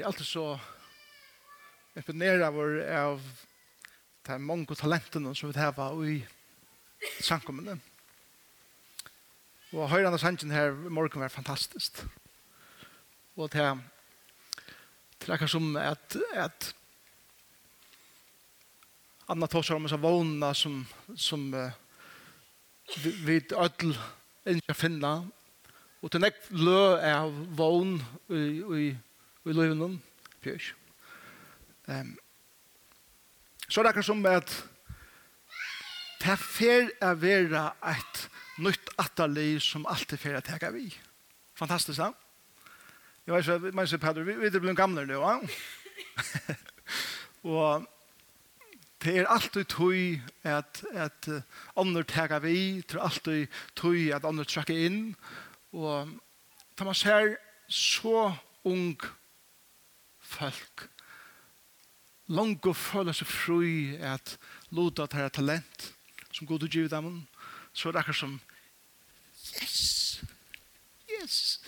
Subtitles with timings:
[0.00, 0.46] er alltid så
[1.96, 3.24] imponeret vår av
[4.26, 6.20] de mange talentene som vi har i
[7.20, 7.78] samkommende.
[9.72, 12.02] Og høyrande sangen her i morgen var fantastisk.
[13.36, 13.78] Og det er
[15.28, 16.74] akkurat som at, at
[19.28, 20.82] Anna Torsar om oss av vågna som,
[21.16, 21.72] som uh,
[23.00, 23.96] vi, vi ødel
[24.46, 25.24] ikke finner.
[26.02, 27.96] Og til nekk lø er vågn
[28.28, 28.86] i, i
[29.44, 29.96] i løyvnum,
[30.42, 30.72] fyrs.
[31.88, 32.14] Um,
[33.68, 34.52] så er det akkurat som at
[36.22, 38.26] det er fer å være et
[38.62, 40.86] nytt atterlig som alltid fer å tega vi.
[41.58, 42.12] Fantastisk, da.
[43.26, 45.38] Jeg vet ikke, men så Peder, vi er blevet gamle nå, ja?
[47.54, 47.86] og
[49.02, 51.28] det er alltid tøy at, at
[51.78, 55.00] andre tega vi, det er alltid tøy at andre trekker inn,
[55.74, 56.10] og
[56.78, 57.36] da man ser
[57.70, 58.32] så
[58.68, 58.98] ung
[60.32, 60.86] folk
[62.32, 64.36] langt og føler seg fri at
[64.72, 65.88] loda til talent
[66.32, 67.26] som god givet dem.
[67.74, 68.40] Så er det akkurat som
[69.60, 70.22] yes
[71.12, 71.60] yes.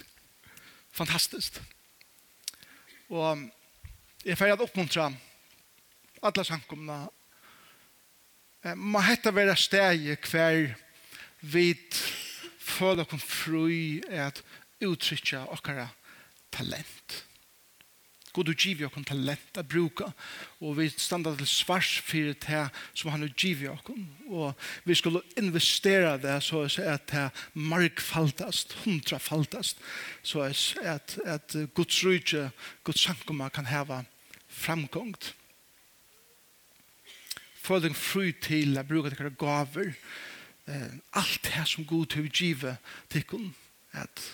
[0.95, 1.61] Fantastisk
[3.13, 3.45] og
[4.25, 5.11] jeg feier at oppmuntra
[6.25, 7.03] alle samkomna
[8.81, 10.71] man hette være steg hver
[11.45, 11.99] vid
[12.65, 14.41] føler kom fri at
[14.85, 15.91] uttrykja okkara
[16.55, 17.25] talent.
[18.35, 20.09] God og giv okon talent å bruka,
[20.59, 22.65] og vi standa til svars fyrir det
[22.97, 29.79] som han og giv okon, og vi skulle investera det så at det markfaltast, hundrafaltast,
[30.27, 30.49] så
[30.83, 32.49] at, at Guds rydde,
[32.83, 34.03] Guds sankumma kan heva
[34.51, 35.35] framgångt.
[37.65, 39.95] Følg fru til å bruka det gaver,
[41.15, 43.53] alt det som God har givet til
[43.95, 44.31] at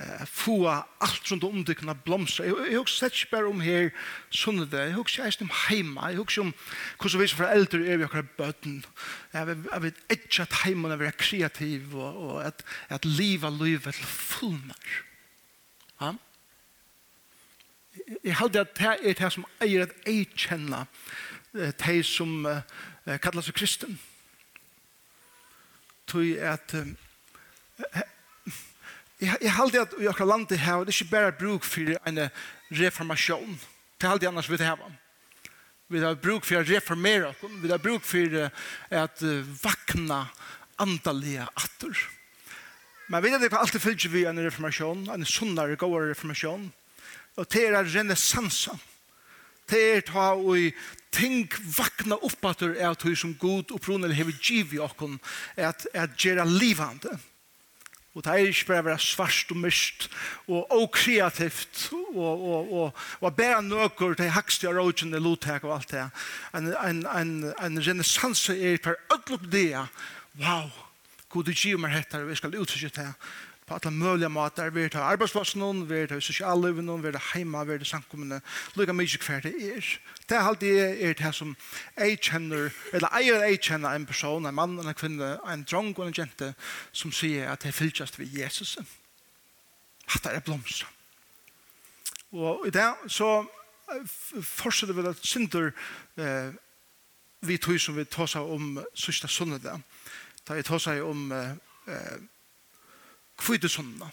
[0.00, 2.46] eh, få alt rundt om det kunne blomstra.
[2.48, 3.90] Jeg, jeg husker ikke bare om her
[4.30, 4.86] sånne det.
[4.88, 6.08] Jeg husker ikke om heima.
[6.10, 6.54] Jeg husker om
[7.00, 8.80] hvordan vi som foreldre er vi akkurat bøten.
[9.34, 14.90] Jeg vet ikke at heima er kreativ og, og at, at livet livet til fullmer.
[16.00, 16.12] Ja?
[18.24, 20.88] Jeg halde at det er det som eier at jeg kjenner
[21.52, 22.62] de som uh,
[23.22, 23.98] kallar seg kristen.
[26.10, 28.02] Tog at uh,
[29.20, 32.22] Jeg, jeg halte at i akkurat landet her, det er ikke bare bruk for en
[32.72, 33.58] reformasjon.
[33.98, 34.80] Det er halte annars vi det her.
[35.90, 37.42] Vi har bruk for å reformere oss.
[37.60, 38.36] Vi har bruk for
[38.94, 39.24] at
[39.60, 40.22] vakna
[40.80, 42.04] andalige atter.
[43.10, 46.68] Men vi vet ikke alltid fyllt vi en reformasjon, en sunnare, gåere reformasjon.
[47.36, 48.76] Og det er renessansa.
[49.70, 50.70] Det er ta og
[51.14, 51.44] ting
[51.76, 54.94] vakna upp at det er at som god og proner hever giv i oss
[55.56, 57.18] at, at gjøre livande.
[57.18, 57.29] Det
[58.14, 60.08] Og det er ikke bare å være svart og myst
[60.50, 65.94] og okreativt og, og, og, og bare nøkker til hakste og rådgjende lottek og alt
[65.94, 66.08] det.
[66.58, 69.76] En, en, en, en renessanse er per ødlopp det.
[70.42, 70.72] Wow,
[71.30, 73.12] god du giver meg hettere, vi skal utforske det
[73.70, 74.70] på alle mulige måter.
[74.70, 77.86] Vi er til arbeidsplassen, vi er til sosiallivet, vi er til heima, vi er til
[77.86, 78.40] samkommende.
[78.76, 79.90] Lykke mye hver det er.
[80.28, 81.56] Det er alltid er det som
[81.96, 85.98] jeg kjenner, eller jeg er jeg kjenner en person, en mann, en kvinne, en drong
[85.98, 86.54] og en jente,
[86.92, 88.78] som sier at det er fylltjast ved Jesus.
[90.14, 90.86] At det er blomster.
[92.32, 93.44] Og i det så
[94.42, 95.70] fortsetter vi at synder
[96.18, 96.50] eh,
[97.40, 99.78] vi tog som vi tar seg om sørste sønne da.
[100.48, 101.54] Da jeg tar seg om eh,
[103.40, 104.10] kvitt sunna.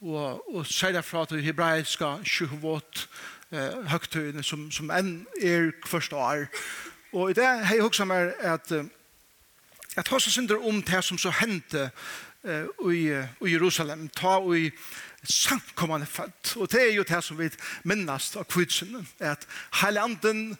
[0.00, 3.04] Og, og sier fra til hebraiska sjuhvått
[3.52, 6.46] eh, høgtøyene som, som enn er kvørst år.
[7.12, 8.72] Og i det har jeg også mer at
[9.98, 11.90] at seg synder om det som så hendte
[12.44, 14.70] eh, i, i Jerusalem, ta i
[15.22, 16.56] samkommande født.
[16.56, 17.50] Og det er jo det som vi
[17.84, 19.46] minnast av kvitsynden, at
[19.82, 20.54] heilanten,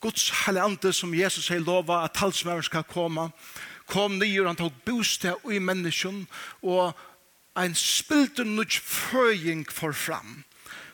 [0.00, 3.30] Guds heilanten som Jesus har lova at talsmøver skal komme,
[3.86, 6.26] kom nye, han tok bostad i menneskene,
[6.62, 6.94] og
[7.56, 10.44] ein spilte nuch føying for fram.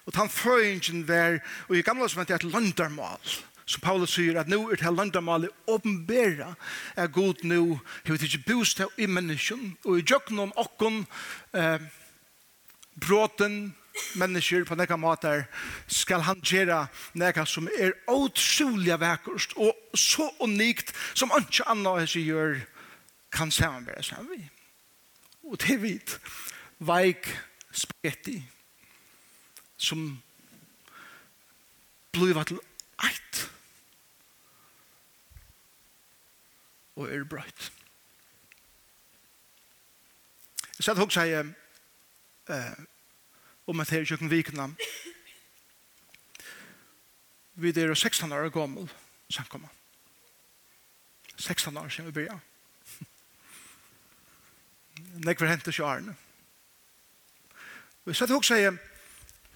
[0.06, 3.20] Og han føyingen var, og i gamla som heter et landarmal,
[3.66, 6.54] som Paulus sier at nå er det landarmalet åpenbæra
[6.98, 11.04] er god nå, hva det ikke bostad i menneskjen, og i jøkken om okken,
[11.54, 11.78] eh,
[12.98, 13.74] bråten,
[14.16, 15.44] mennesker på nekka mater
[15.90, 16.86] skal han gjøre
[17.18, 22.62] nekka som er utrolig vekkerst og så unikt som ikke annet hans gjør
[23.32, 24.48] kan samarbeide sammen vi.
[25.48, 26.18] Og det er vidt
[26.86, 27.28] veik
[27.72, 28.36] spagetti
[29.78, 30.22] som
[32.12, 32.60] bliva til
[33.02, 33.42] eit
[36.96, 37.72] og er brøyt.
[40.76, 41.46] Jeg satt hos jeg
[42.50, 42.78] eh,
[43.66, 44.68] om at her i kjøkken vikna
[47.62, 48.90] vi er 16 år gammel
[49.30, 49.68] samkomma
[51.36, 52.40] 16 år siden vi begynner
[55.26, 56.16] Nekver hentes jo Arne.
[58.02, 58.74] Og jeg satt og sier,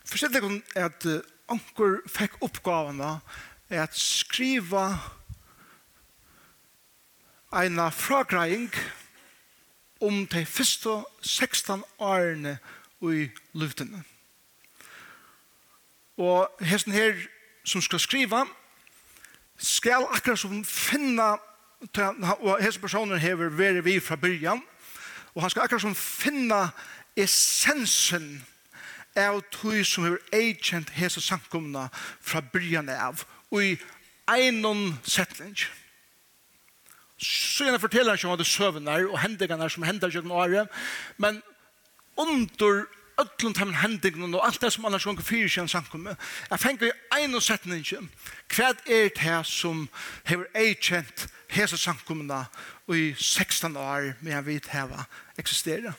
[0.07, 1.07] forstår dere at
[1.51, 3.17] anker fikk oppgavene
[3.75, 4.85] at skriva
[7.59, 8.71] en fragreiing
[10.01, 12.59] om de første 16 årene
[13.03, 13.27] i
[13.59, 14.05] luftene.
[16.17, 17.19] Og hesten her
[17.67, 18.45] som skal skriva,
[19.59, 21.35] skal akkurat som finna
[22.41, 24.63] og hesten personen hever være vi fra byrjan,
[25.35, 26.69] og han skal akkurat som finna
[27.17, 28.45] essensen
[29.17, 31.89] av tog som er eikjent hese sankumna
[32.21, 33.77] fra byrjan av og i
[34.29, 35.57] einon setning.
[37.17, 40.69] Så gjerne forteller han ikke om det søvner og hendingene som hender gjennom året,
[41.17, 41.41] men
[42.17, 42.85] under
[43.17, 46.17] öllum tam hendingen og alt det som annars gong fyrir sin sankumme.
[46.51, 47.85] Jeg fengi ein og setning
[48.53, 49.89] Hva er det som
[50.25, 52.45] hever eikjent hese sankummena
[52.93, 55.07] i 16 år medan vi heva
[55.39, 55.95] eksistera?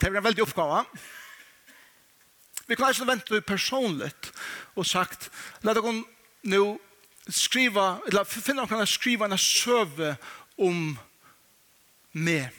[0.00, 0.84] Det er en veldig oppgave.
[2.66, 4.32] Vi kan ikke vente personligt
[4.74, 5.30] og sagt,
[5.62, 5.92] la dere
[6.50, 6.62] nå
[7.30, 10.16] skriva, eller finne dere kan skriva en søve
[10.58, 10.98] om
[12.12, 12.50] meg,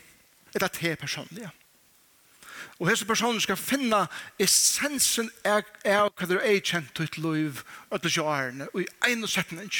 [0.55, 1.49] eller til personlig.
[2.79, 4.03] Og hese personen skal finne
[4.39, 9.71] essensen av hva du er kjent til liv, og til sjåarene, og i en setning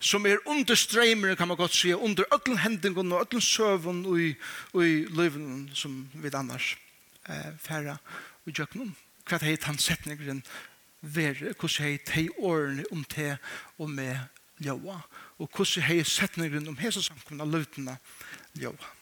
[0.00, 4.20] som er under streimer, kan man godt si, under ødlen hendingen og ødlen søvn og
[4.20, 4.34] i,
[4.72, 6.76] og i løven som vi annars
[7.28, 7.98] eh, færre
[8.46, 8.96] og gjør noen.
[9.26, 10.42] Hva er han setningeren
[11.00, 13.36] ver, hvordan er de årene om te
[13.78, 14.16] og med
[14.62, 15.00] ljøa,
[15.38, 17.98] og hvordan er setningeren om hese samkomne løvene
[18.54, 18.92] ljøa.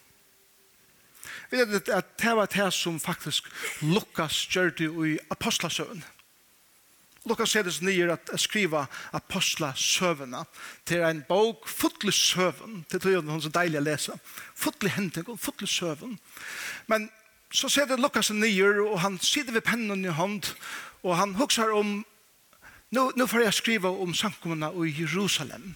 [1.51, 3.47] Vi vet at det var det som faktisk
[3.83, 6.03] Lukas gjør det i apostlasøvn.
[7.25, 8.85] Lukas ser det nye at skriva
[9.17, 10.43] apostla søvna
[10.85, 14.17] til en bok, fotlig søvn, til tøyden hun så deilig å lese,
[14.55, 14.93] fotlig
[15.25, 16.19] og fotlig søvn.
[16.87, 17.09] Men
[17.55, 20.53] så ser det Lukas nye, og han sitter ved pennen i hånd,
[21.03, 22.05] og han huksar om,
[22.91, 25.75] nu, nu får jeg skriva om samkommene i Jerusalem.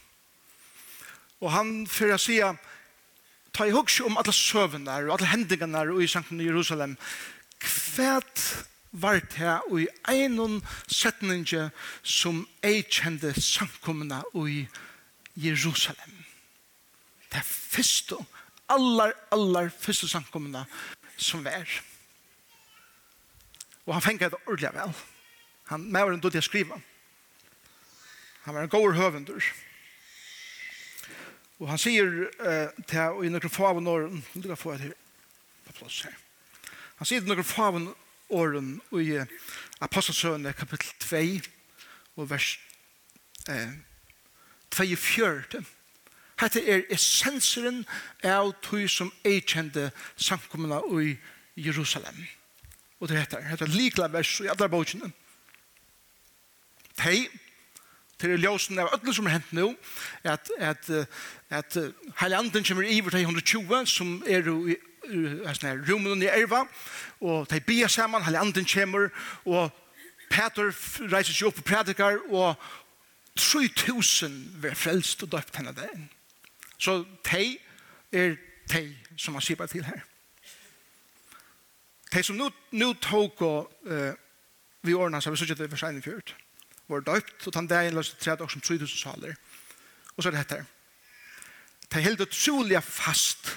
[1.41, 2.41] Og han får jeg si,
[3.55, 6.99] ta i huksar om alle søvnar og alle hendingene i samkommene i Jerusalem,
[7.63, 8.43] kvært
[8.91, 11.69] var det og i einon setninge
[12.03, 14.67] som ei kjende samkomna i
[15.37, 16.25] Jerusalem.
[17.29, 18.17] Det første,
[18.69, 20.65] aller, aller første samkomna
[21.17, 21.69] som var.
[23.87, 24.95] Og han fengt det ordentlig vel.
[25.69, 26.81] Han med var en dårlig å skrive.
[28.45, 29.45] Han var en god høvendur.
[31.59, 32.07] Og han sier
[32.41, 34.95] uh, til, og i noen faven åren, du kan få et her
[35.67, 36.15] på plass her.
[37.01, 39.19] Han sier til noen faven åren, åren i
[39.81, 41.51] Apostelsøvende kapittel 2
[42.17, 42.61] og vers
[43.49, 43.73] eh,
[44.75, 45.65] 24.
[46.39, 47.85] Hette er essenseren
[48.23, 51.17] av tog som jeg kjente samkommende i
[51.57, 52.27] Jerusalem.
[53.01, 55.11] Og det heter, heter likla vers i alle bøkene.
[56.99, 57.29] Tei,
[58.19, 59.69] til ljósen av öllum som er hent nu,
[60.27, 61.77] at, at, at, at
[62.19, 64.75] heilandin kommer iver til 120, som er i
[65.89, 66.65] rummen i erva,
[67.21, 69.09] og de bia sammen, hele anden kommer,
[69.45, 69.71] og
[70.31, 70.73] Peter
[71.13, 72.57] reiser seg opp og predikar, og
[73.39, 75.95] 3000 var frelst og døpt henne der.
[76.79, 77.59] Så de
[78.13, 78.37] er
[78.73, 78.83] de
[79.17, 80.01] som han sier til her.
[82.13, 84.13] De som nå tok og uh,
[84.83, 86.35] vi ordna så vi sier at det var seg innført,
[86.89, 89.35] var døpt, og den dagen løste tre dager som 3000 saler.
[90.17, 90.69] Og så er det dette her.
[91.93, 93.53] De held utrolig fast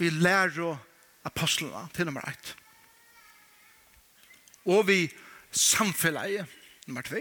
[0.00, 0.78] vi lærer
[1.24, 2.56] apostlene til nummer 1.
[4.64, 5.10] Og vi
[5.50, 6.46] samfellet
[6.86, 7.16] nummer 2.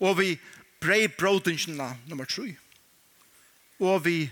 [0.00, 0.38] Og vi
[0.80, 2.56] brei brodingene nummer 3.
[3.80, 4.30] Og vi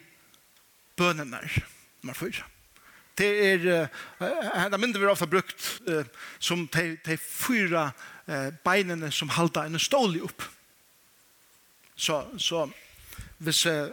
[0.97, 1.41] bønene
[2.03, 2.33] nummer 4.
[3.19, 3.89] Det er
[4.21, 6.05] uh, mindre vi ofte brukt uh,
[6.39, 7.91] som de, de fyra
[8.29, 10.43] uh, beinene som halda en stål upp.
[11.97, 12.67] Så, så
[13.39, 13.89] hvis uh,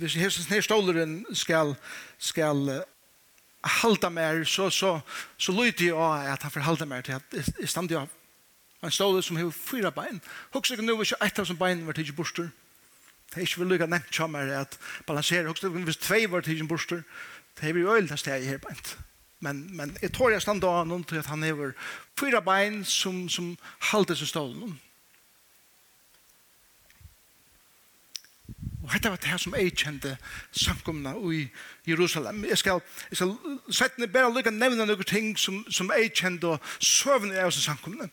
[0.00, 1.74] hvis hesen her stoleren skal,
[2.18, 2.82] skal uh,
[3.82, 4.98] halda mer, så, så,
[5.38, 8.04] så lyder jeg at han får halda mer til at jeg stand jo
[8.84, 10.20] en ståler som har fyra bein.
[10.52, 12.50] Hoksik ikke nå hvis ett av som bein var tidsi borster.
[13.30, 15.48] Det er ikke vel lykka nevnt er at balansere.
[15.48, 17.02] Hoksik ikke hvis tvei var tidsi borster.
[17.56, 18.96] Det er vi øyld av steg her beint.
[19.40, 21.72] Men, men jeg tror jeg stand da noen til at han har
[22.18, 23.56] fyra bein som, som
[23.90, 24.78] halda seg stålen.
[28.94, 30.12] dette var det som jeg kjente
[30.54, 31.48] samkomna i
[31.88, 32.44] Jerusalem.
[32.46, 33.32] Jeg skal, jeg skal
[33.70, 38.06] sette bare lykke nevne noen ting som, som jeg kjente og søvn av oss samkomna.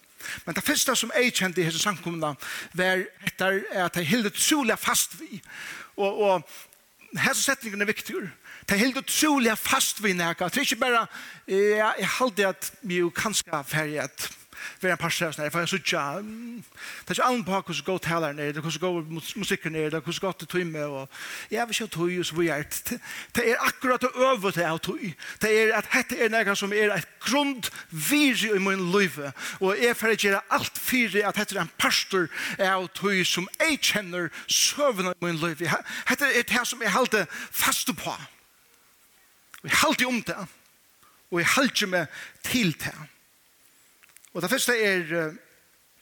[0.46, 2.34] Men det første som jeg kjente i hese samkomna
[2.78, 5.42] var etter at jeg hilde trolig fast vi.
[6.02, 8.26] Og, og hese setningen er viktig.
[8.66, 10.56] Det er helt utrolig fast vi nærkast.
[10.56, 11.08] Det er ikke bare,
[11.48, 14.30] jeg, jeg halte at vi jo kanskje ferdig at
[14.82, 18.00] være en parser og sånn, jeg får sutja, det er ikke allen på hvordan god
[18.06, 21.08] taler nere, hvordan god musikken nere, hvordan godt til tog med, og
[21.52, 22.66] jeg vil ikke ha tøy, og så vil jeg,
[23.36, 25.14] det er akkurat å øve til å tøy.
[25.42, 29.18] det er at dette er noe som er et grundviri i min liv,
[29.60, 33.80] og jeg får gjøre alt fire at dette er en parster av tøy som jeg
[33.82, 38.16] kjenner søvn i min liv, dette er det som jeg halte fast på,
[39.62, 40.38] og jeg halte om det,
[41.32, 42.96] og jeg halte meg til det,
[44.34, 45.34] Og det første er,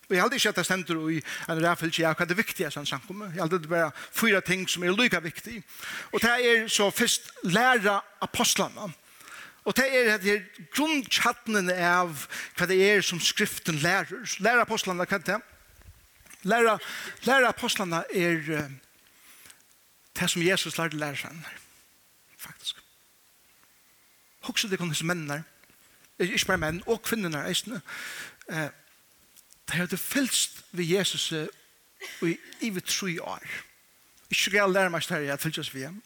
[0.09, 1.19] og jeg aldri ikke at det stender i
[1.49, 3.33] en ræfelse, ja, hva er det viktige som samkommet?
[3.35, 5.61] Jeg aldri det bare fyra ting som er lykka viktig.
[6.13, 8.89] Og det er så først læra apostlene.
[9.65, 12.25] Og det er det er grunnkjattene av
[12.57, 14.25] hva det er som skriften lærer.
[14.39, 15.39] Læra apostlene, hva det?
[16.43, 16.77] Læra,
[17.27, 18.69] læra apostlene er
[20.19, 21.35] det som Jesus lærte lærer seg,
[22.37, 22.79] faktisk.
[24.47, 25.43] Hoksa det kan hos mennene,
[26.19, 27.81] ikke bare menn, og kvinnerne eisene,
[28.49, 28.69] eh,
[29.71, 31.31] de hadde fylst ved Jesus
[32.21, 33.43] i ivet tre år.
[34.29, 36.01] Ikke galt jeg lære meg større jeg fylst oss ved hjem.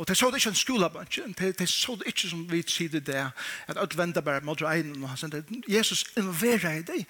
[0.00, 3.02] Og det så det ikke en skolabønge, det, det så det ikke som vi sier
[3.04, 3.18] det
[3.68, 5.34] at alt vender bare mot regnen, og sånt.
[5.68, 7.02] Jesus involverer i det,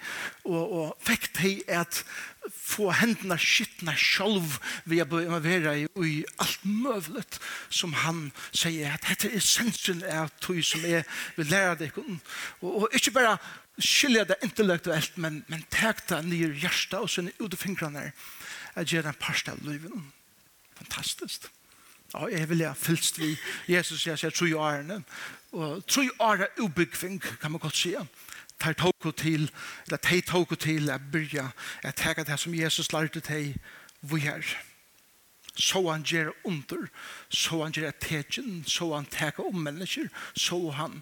[0.43, 2.01] og, og fikk det at
[2.51, 8.19] få hendene skittene selv ved å involvere i, i alt møvlet som han
[8.49, 11.07] sier, at dette er essensen av tog som er
[11.37, 12.01] vil lære deg.
[12.01, 13.37] Og, og ikke bare
[13.79, 18.09] skilje det intellektuelt, men, men tek det nye hjertet og sånn ut av fingrene,
[18.75, 19.95] at gjør en parst av livet.
[20.75, 21.47] Fantastisk.
[21.47, 21.60] Fantastisk.
[22.13, 23.37] Og jeg vil ha fylst vi.
[23.67, 25.03] Jesus jeg sier, jeg i årene.
[25.51, 27.95] Og tror i årene ubyggving, kan man godt si.
[28.59, 29.47] Tar tåk til,
[29.87, 31.47] eller teg tåk til, jeg byrja,
[31.83, 33.55] jeg tega det som Jesus lærte teg,
[34.01, 34.45] vi er.
[35.55, 36.87] Så han gjør under,
[37.29, 41.01] så han gjør tegjen, så han tega om mennesker, så han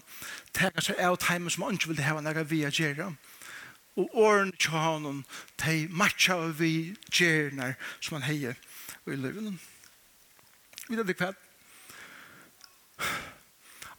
[0.54, 3.12] tega seg av timen som han ikke vil heva nega vi er gjøre.
[3.96, 5.24] Og årene til honom,
[5.58, 8.56] teg matcha vi gjerne som han heier
[9.06, 9.58] i løvene.
[10.90, 11.36] Vidar det kvart.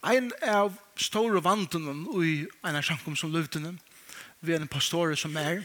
[0.03, 2.31] Ein av store vandunnen i
[2.67, 3.77] en av samkom som løvdene,
[4.43, 5.61] vi er en pastor som er,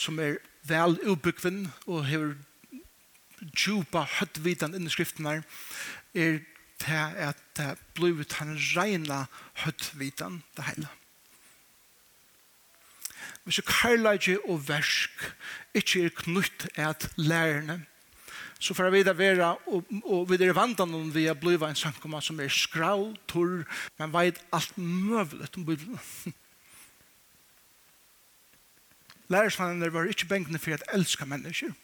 [0.00, 2.30] som er vel utbyggven og har
[3.52, 5.42] djupa høttvitan inni skriftene
[6.16, 6.38] er
[6.80, 9.26] til at det blir han reina
[9.66, 10.88] høttvitan det hele.
[13.44, 15.28] Hvis jeg karlage og versk
[15.76, 17.82] ikke er knytt at lærerne
[18.58, 21.76] så får vi det være, og, og vi er vant om vi er blivet en
[21.76, 23.66] sankoma som er skrau, torr,
[23.98, 25.98] men vet alt møvlet om Bibelen.
[29.28, 31.74] Lærersvannene var ikke benkene for at elska mennesker.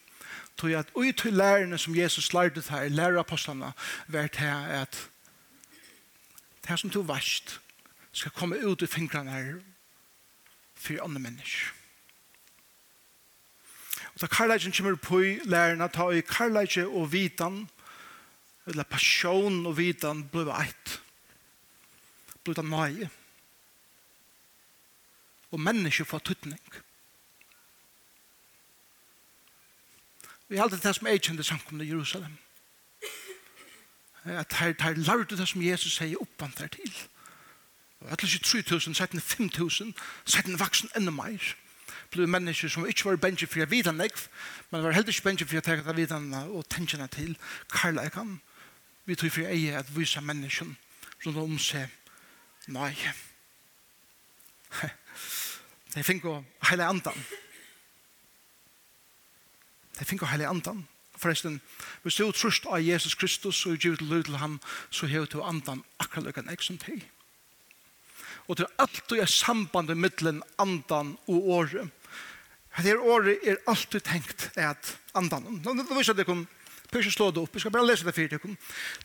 [0.57, 3.73] Tog at ui til lærerne som Jesus lærte her, lærerapostlene,
[4.07, 5.09] var til at
[6.67, 7.59] det som tog varst
[8.11, 9.53] skal komme ut i fingrene her
[10.75, 11.82] for andre mennesker.
[14.23, 17.69] Da karlægen kommer på i lærerne, ta i karlæge og vitan,
[18.67, 21.01] eller passion og vitan, blir eit.
[22.43, 23.09] Blir det nøye.
[25.51, 26.61] Og mennesker får tuttning.
[30.47, 32.37] Vi har alltid det som er kjent i samkomne i Jerusalem.
[34.23, 36.95] At her, her lærte det som Jesus sier oppvandt der til.
[37.99, 39.93] Og jeg tror ikke 3 000, 17 5000, 000,
[40.25, 41.55] 17 vaksen enda mer
[42.13, 44.27] opplevde mennesker som ikke var bensje for å vite nekv,
[44.69, 47.33] men var heller ikke bensje for å ta det videre og tenke det til
[47.73, 48.39] karlækan.
[49.05, 50.75] Vi tror for eie at vise mennesken
[51.25, 51.89] rundt om seg
[52.69, 52.93] nei.
[55.93, 57.17] Jeg fikk å heile andan.
[59.99, 60.85] Jeg fikk å heile andan.
[61.17, 61.59] Forresten,
[62.03, 65.41] hvis du trøst av Jesus Kristus og gjør til løy til ham, så hever du
[65.41, 67.03] andan akkurat løkken jeg som til
[68.47, 71.91] og til alt du er sambandet mittelen andan og året.
[72.77, 75.45] Det her året er alltid tenkt at andan.
[75.61, 76.45] Nå no, det kom, dere,
[76.93, 77.53] Pyrkje slå det opp.
[77.53, 78.55] Jeg skal bare lese det for dere.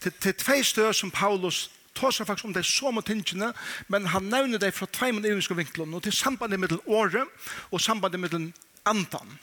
[0.01, 3.51] Til, til tve støv som Paulus tåsar faktisk om det så mot tingene,
[3.87, 7.25] men han nevner det fra tvei mot evinske vinklene, og til sambandet med året
[7.71, 8.51] og sambandet med
[8.85, 9.37] andan.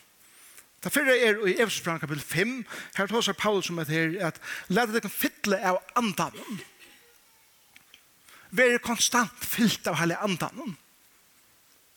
[0.85, 2.57] Det fyrre er i Efesbrand kapitel 5,
[2.97, 6.39] her tåsar Paulus om det her, at lete dere fytle av andan.
[8.51, 10.55] Være konstant fyllt av hele andan.
[10.55, 10.77] Andan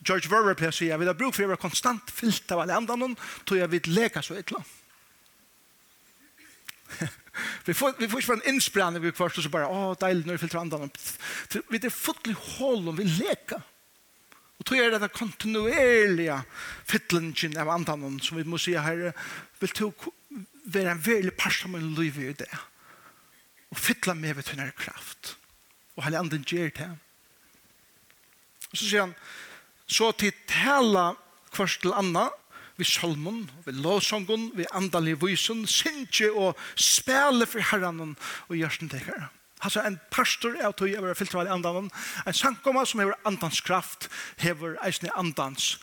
[0.06, 2.78] George Verwer pleier å sier, vi har bruk for å være konstant fyllt av alle
[2.78, 4.54] andre noen, tror jeg vi leker så et
[7.66, 10.62] vi får vi får en inspirering vi kvarst så bara åh deilig när vi filtrar
[10.62, 10.90] andan.
[11.70, 13.62] Vi det fotlig hål om vi leka.
[14.58, 16.44] Och tror jag det där kontinuerliga
[16.86, 19.14] fyllningen av andan som vi måste säga här
[19.60, 19.92] vill ta
[20.64, 22.58] vara en väldigt pasta med liv i det.
[23.70, 25.38] Och fylla med vet hur kraft.
[25.96, 26.98] Och han anden ger det.
[28.72, 29.14] Och så säger han
[29.90, 31.14] Så til tala
[31.54, 32.30] kvart til anna,
[32.78, 38.16] vi salmon, vi lovsongon, vi andalig vysen, sinje og spele for herran
[38.48, 39.28] og gjørsten tekere.
[39.60, 41.90] Altså en pastor er tog over filtral i andan,
[42.28, 44.08] en sangkomma som hever andans kraft,
[44.40, 45.74] hever eisne andans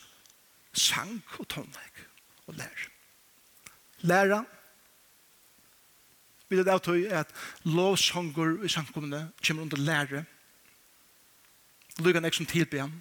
[0.73, 2.07] sang og tonleik
[2.47, 2.87] og lær.
[4.01, 4.45] Læra,
[6.49, 7.35] vil det er tog at
[7.65, 10.25] lovsonger i sangkommene kommer under lære,
[11.99, 12.93] Lugan ek som tilbe han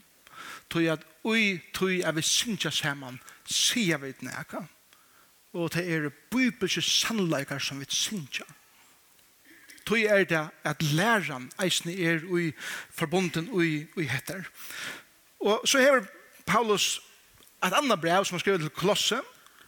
[0.69, 4.65] tog at ui tog er vi synsja saman sier vi neka.
[5.53, 8.45] og det er bibelske sannleikar som vi sinja
[9.85, 12.51] tog er det at læran eisne er ui
[12.89, 14.43] forbunden ui, ui heter.
[15.39, 16.05] Og så hever
[16.45, 17.01] Paulus
[17.65, 19.21] et annet brev som han skriver til Kolosse.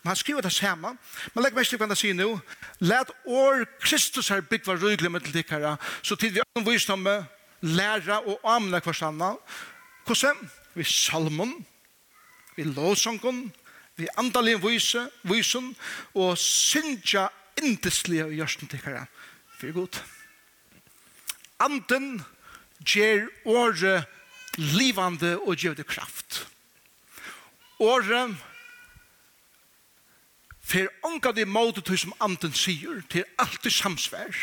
[0.04, 0.98] Men han skriver det samme
[1.34, 2.40] men legg mest til hva han sier nå.
[2.80, 7.26] Let år Kristus her byggva rygler med til dikkara så tid vi anvisdomme
[7.62, 9.36] læra og amna kvarsanna
[10.06, 10.50] hvordan?
[10.78, 11.54] vi salmon,
[12.56, 13.48] vi lovsongon,
[13.98, 15.74] vi andalig vise, visen,
[16.14, 17.28] og syndja
[17.64, 19.06] indeslige gjørsten tikkere.
[19.58, 20.02] Fyre god.
[21.60, 22.22] Anden
[22.86, 24.06] gjer året
[24.58, 26.44] livande og gjør det kraft.
[27.80, 28.38] Året
[30.68, 34.34] fer onka det måte til som anden sier, til alt det samsvær.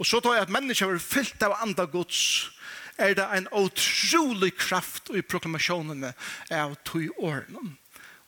[0.00, 2.50] Og så tar jeg at mennesker er fyllt av anda gods,
[3.00, 6.12] er det en utrolig kraft i proklamasjonene
[6.50, 7.76] av tog årene.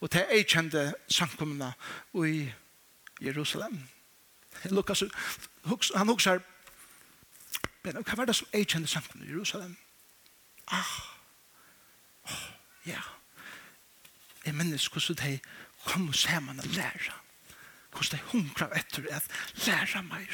[0.02, 1.72] Og det er kjente samkommende
[2.18, 2.48] i
[3.22, 3.78] Jerusalem.
[4.70, 5.04] Lukas,
[5.94, 6.42] han husker,
[7.82, 9.76] men hva var det som jeg kjente samkommende i Jerusalem?
[10.72, 10.94] Ah,
[12.30, 12.46] oh,
[12.86, 13.02] ja.
[14.44, 15.38] Jeg minnes hvordan de
[15.84, 17.14] kom sammen og lærer
[17.92, 19.24] hvordan de hungrer etter at
[19.66, 20.28] lære meg.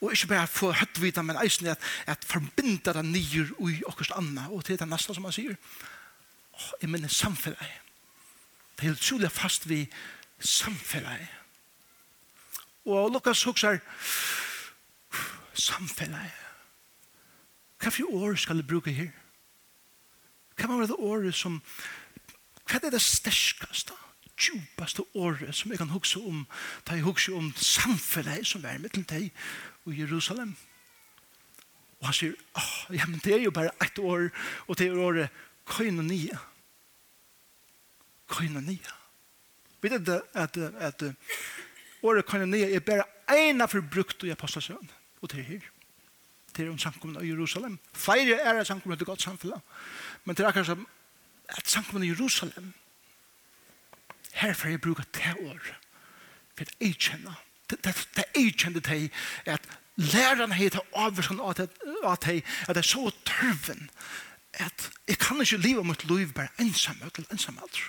[0.00, 4.12] Og ikke bare få høtt høttvita, men eisen at, at forbinde det nye ui okkurs
[4.16, 5.56] anna, og til det neste som han sier.
[6.52, 7.80] Oh, jeg mener samfunnet.
[8.78, 9.86] Det er utrolig fast vi
[10.38, 11.26] samfunnet.
[12.86, 13.80] Og Lukas hukser
[15.54, 16.30] samfunnet.
[17.80, 19.10] Hva for år skal du bruke her?
[20.56, 21.62] Hva var det året som
[22.70, 23.96] hva er det sterskeste?
[23.96, 24.09] Hva
[24.40, 26.46] djupaste året som jeg kan huske om
[26.88, 29.30] da jeg huske om samfunnet som er mitt til
[29.86, 30.56] i Jerusalem.
[32.00, 34.30] Og han sier oh, ja, men det er jo bare ett år
[34.66, 36.38] og det er året koinonia.
[38.30, 38.96] Koinonia.
[39.82, 41.04] Vet du at, at, at
[42.02, 43.04] året koinonia er bare
[43.36, 45.68] ena forbrukt i apostelsøen og det er her.
[46.56, 47.78] Det er om samkommet i Jerusalem.
[47.94, 49.60] Flere er samkommet til godt samfunnet
[50.24, 50.86] men det er akkurat som
[51.48, 52.72] at samkommet i Jerusalem
[54.32, 55.60] Her får jeg bruke te år
[56.56, 57.36] for at jeg kjenner.
[57.70, 59.10] Det det jeg kjenner til
[59.46, 59.60] at
[59.96, 63.90] lærerne har til avvarsen av at jeg er så tørven
[64.54, 67.80] at jeg kan ikke leve mot liv bare ensam og til ensam alt.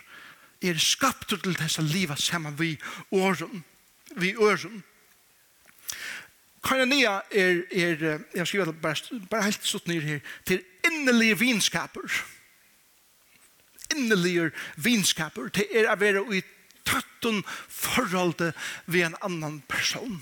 [0.62, 2.78] Jeg er skapt til disse livet sammen vi
[3.12, 3.64] åren,
[4.16, 4.84] vi øren.
[6.62, 8.96] Koinonia er, er, jeg skriver det bare,
[9.30, 12.06] bare helt sånn her, til innelige vinskaper.
[12.06, 12.41] Koinonia
[13.96, 16.44] innelige vinskaper, det er å være i
[16.88, 18.54] tøtten forholdet
[18.86, 20.22] ved en annan person.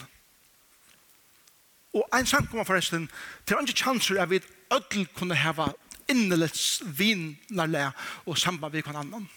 [1.94, 3.10] Og en samkommer forresten,
[3.46, 4.42] til andre chanser er vi
[4.74, 5.72] ødel kunne hava
[6.10, 7.92] innerlets vinnerle
[8.26, 9.30] og samband ved en annan.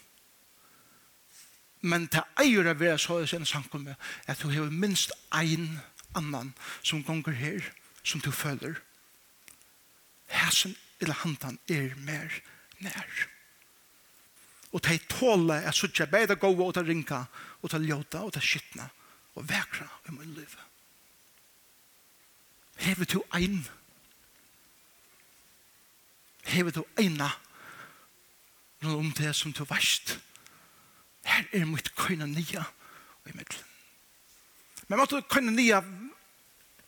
[1.83, 3.97] Men det eier å være så i sin samkommer
[4.31, 5.81] at du har minst en
[6.15, 7.73] annan som gonger her,
[8.05, 8.77] som du føler.
[10.29, 12.31] Hæsen eller hantan er mer
[12.79, 13.32] nær
[14.73, 17.25] og de tåle at suttje beida gode og ta rinka
[17.61, 18.89] og ta ljóta og ta skittna
[19.37, 20.57] og vekra i min liv.
[22.83, 23.63] Hever du ein
[26.43, 27.31] Hever du eina
[28.83, 30.19] noe om det som du varst
[31.23, 32.65] her er mitt køyna nya
[33.23, 33.69] og i middelen.
[34.89, 35.83] Men måtte køyna nya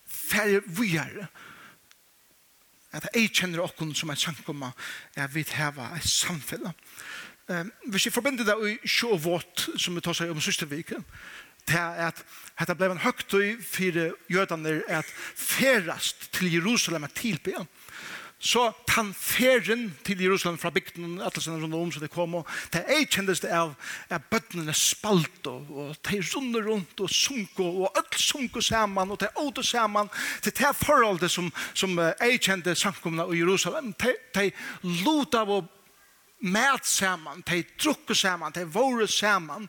[0.07, 1.29] færre vujere
[2.94, 4.73] at jeg kjenner okken som er sankumma
[5.18, 6.70] er vi heva et samfunn
[7.87, 9.24] Hvis jeg forbinder det i sjå og
[9.76, 10.96] som vi tar seg om siste vike,
[11.68, 12.22] det er at
[12.59, 14.00] dette ble en høgtøy for
[14.33, 17.66] jødene at ferast til Jerusalem er tilbe.
[18.44, 22.48] Så tan feren til Jerusalem fra bygden, alle sine rundt om så det kom, og
[22.72, 23.72] det er kjendes det av
[24.12, 29.20] at bøttene spalt, og, og de runder rundt og sunko, og alt sunko sammen, og
[29.20, 30.11] de åter sammen,
[30.42, 34.50] til det er forholdet som, som jeg kjente samkomna i Jerusalem, de, de
[35.07, 35.72] lot av og
[36.44, 39.68] mæt saman, de drukke saman, de våre saman.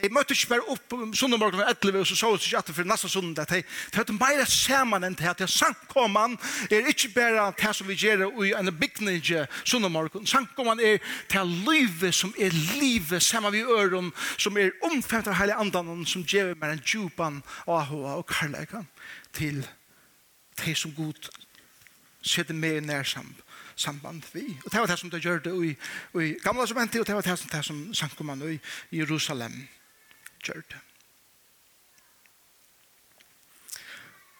[0.00, 2.88] De møtte ikke bare opp sunnumorgen og etleve, og så så det ikke etter for
[2.88, 3.48] neste sundag.
[3.50, 6.38] De, de hadde mer samman enn det at sankomman
[6.70, 10.26] er ikke bare det som vi gjør i en bygninge sunnumorgen.
[10.26, 15.58] Sankomman er det livet som er livet saman vi øren, som er omfemt av hele
[15.58, 18.86] andan, som gjør mer enn djupan, og ahoa og karlægan
[19.32, 19.64] til
[20.62, 21.30] de som god
[22.22, 23.42] sitter med i nærsamb
[23.82, 24.44] samband vi.
[24.64, 25.74] Og det var det som det gjør det i,
[26.22, 28.58] i gamla som og det var det som, det som sankumann i
[28.92, 29.68] Jerusalem
[30.46, 30.80] gjør det.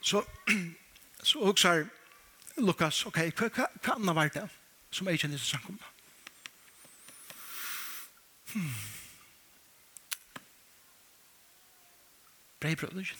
[0.03, 0.25] Så,
[1.23, 1.85] så også er
[2.57, 4.43] Lukas, ok, hva, hva, hva annet var det
[4.91, 5.93] som jeg kjenner til sankumann?
[8.53, 8.75] Hmm.
[12.61, 13.13] Breibrødder.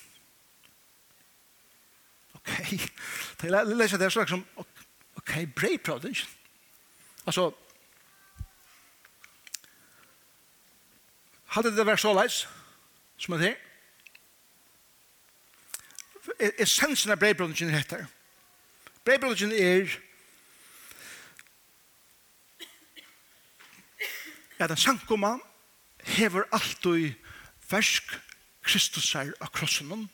[2.35, 2.51] Ok,
[3.41, 4.72] det er litt det er slags som, ok,
[5.23, 6.27] Ok, brei prøvd ikke.
[7.27, 7.53] Altså,
[11.55, 12.47] hadde det vært så leis,
[13.19, 13.53] som er det
[16.63, 18.07] essensen av brei breibrødningen er dette.
[19.05, 19.99] Breibrødningen er
[24.63, 25.37] at en sankoma
[26.17, 27.09] hever alt og
[27.71, 28.13] versk
[28.63, 30.09] Kristus er av krossen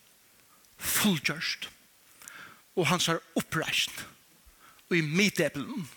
[0.78, 1.68] fullgjørst
[2.78, 4.06] og hans er oppreist.
[4.06, 4.17] og
[4.94, 5.88] i midtebelen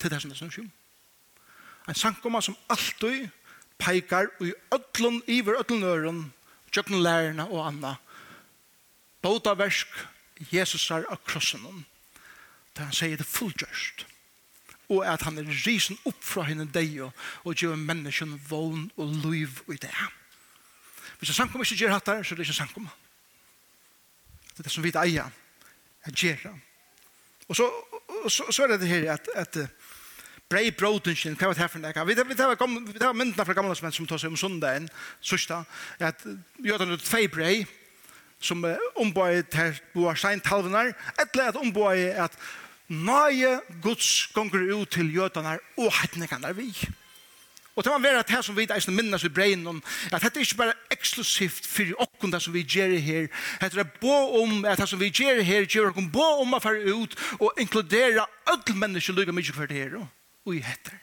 [0.00, 0.72] til det som det snakker om.
[1.88, 3.28] En sankoma som alltid
[3.78, 6.32] peikar i ödlun, iver ödlun øren,
[6.72, 7.94] tjøkken lærerne og anna.
[9.22, 9.88] Båda versk
[10.52, 11.84] Jesus er av krossen.
[12.76, 14.06] Der han sier det fullgjørst.
[14.88, 19.62] Og at han er risen opp fra henne deg og gjør menneskjen vogn og liv
[19.72, 19.94] i det.
[21.18, 22.90] Hvis en sankoma ikke gjør hatt der, så er det ikke sankoma.
[24.52, 25.30] Det er det som vi eier,
[26.04, 26.54] er gjør det
[27.48, 27.68] Og så,
[28.28, 29.58] så, så er det her at, at
[30.50, 32.56] brei brotenskinn, hva var det her for en Vi, Vi tar
[33.06, 34.88] var myndene fra gamle som tar seg om sundagen,
[35.20, 35.64] sørsta,
[35.98, 36.26] at
[36.58, 37.54] vi har tatt tvei brei,
[38.40, 42.36] som er ombøy til boar seintalvenar, etter at ombøy at
[42.88, 46.68] nøye gods gonger ut til jødene og hettene kan der vi.
[47.74, 49.30] Og det var vera det som vi eisen minnes i
[49.66, 49.82] om,
[50.12, 53.26] at dette er ikke bare eksklusivt for okken det som vi gjør her.
[53.60, 56.60] Dette er bå om at det som vi gjør her, gjør okken bå om å
[56.62, 59.96] fære ut og inkludere alle mennesker lykke mye for det her.
[60.46, 61.00] Og i heter.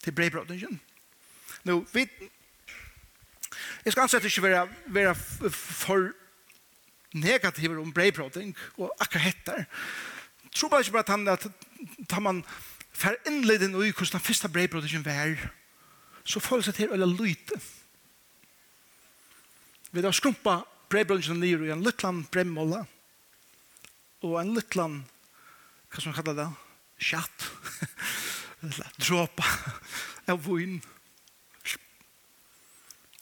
[0.00, 0.80] Til breibrodningen.
[1.64, 2.06] Nå, vi...
[3.84, 6.10] Jeg skal ansett ikke være, være for
[7.12, 9.64] negativ om breibrodning og akkurat heter.
[10.44, 12.44] Jeg tror bare ikke bare at han at man
[13.00, 15.46] fer innleiden i hvordan den første brevbrotten var,
[16.24, 17.56] så føles det til å lyte.
[19.90, 20.60] Vi har skrumpa
[20.92, 22.84] brevbrotten nere i en liten brevmåle,
[24.26, 25.00] og en liten,
[25.90, 26.48] hva som kallar det,
[27.00, 27.46] kjatt,
[29.06, 29.46] dråpa,
[30.30, 30.76] av vun,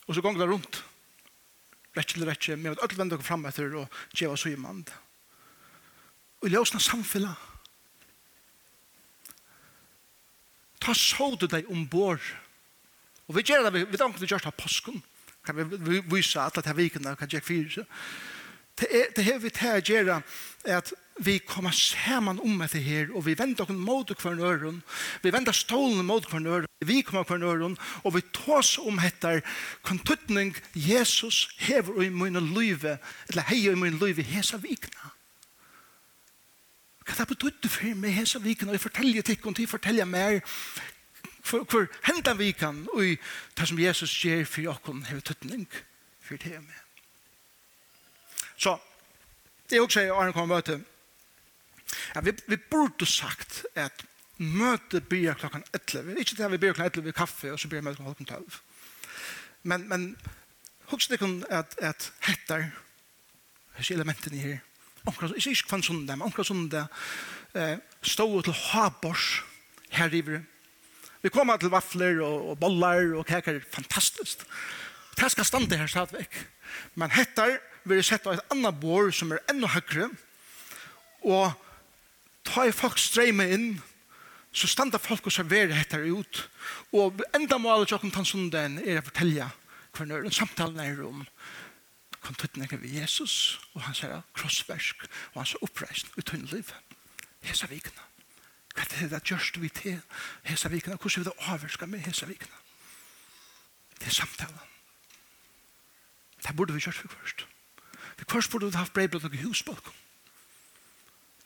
[0.09, 0.81] og så gong det rundt,
[1.97, 4.57] rett til rett, med at alle vender vendt dere fram etter og gjør oss i
[4.59, 4.91] mand.
[6.41, 7.47] Og i løsene samfunnet,
[10.81, 12.25] ta så du deg ombord.
[13.29, 15.03] Og vi gjør det, vi vet ikke vi gjør det av påsken.
[15.45, 17.71] Kan vi vise at det er vikene, kan jeg fyre.
[17.71, 17.87] seg.
[18.79, 20.17] Det er vi til å gjøre
[20.71, 24.83] at vi kommer sammen om etter her, og vi venter oss mot hver nøren,
[25.23, 29.01] vi venter stålen mot hver nøren, vi kommer hver nøren, og vi tar oss om
[29.03, 29.43] etter
[29.83, 32.99] kontuttning Jesus hever i min løyve,
[33.33, 35.11] eller heier i min løyve, hesa vikna.
[37.09, 40.41] Hva det betydde for meg hese viken, og jeg forteller til og jeg forteller mer
[41.41, 43.17] for for hendan viken, og
[43.57, 45.69] det som Jesus gjør for dere, har tøtning
[46.21, 46.83] for det med.
[48.57, 48.79] Så,
[49.71, 50.81] det er også jeg Arne kommer møte,
[52.15, 54.05] ja, vi, vi burde sagt at
[54.39, 56.19] møte blir klokken 11.
[56.21, 58.61] Ikke det vi blir klokken 11 ved kaffe, og så blir møte klokken 12.
[59.63, 60.17] Men, men
[60.93, 62.71] husk det at, at hettar,
[63.79, 64.59] hos elementene her,
[65.07, 66.87] omkring, ikke ikke kvann sunde, men omkring sunde,
[67.55, 69.43] eh, stod til Habors
[69.91, 70.41] her i vi.
[71.23, 74.45] Vi kom til vafler og, og bollar og kaker, fantastisk.
[75.19, 76.47] Det skal stande her stadigvæk.
[76.95, 80.11] Men hettar vil jeg sette et annet bor som er enda høyre,
[81.27, 81.53] og
[82.47, 83.71] ta i folk streme inn,
[84.53, 86.45] så standa folk og serverer hettar ut.
[86.95, 89.51] Og enda målet til åkken den er å fortelle
[89.97, 91.27] hva nøyre, samtalen er om,
[92.21, 94.97] kontutningen ved Jesus og hans her krossversk
[95.35, 96.73] og hans oppreisning i tunne liv.
[97.41, 98.05] Hesa vikene.
[98.75, 100.01] Hva er det det gjørst vi til?
[100.43, 100.97] Hesa vikene.
[100.97, 102.55] Hvordan vil det avverska med hesa vikene?
[103.99, 104.67] Det er samtalen.
[106.47, 107.47] Det burde vi gjort for først.
[108.19, 109.93] For først burde vi haft breiblad og husbok.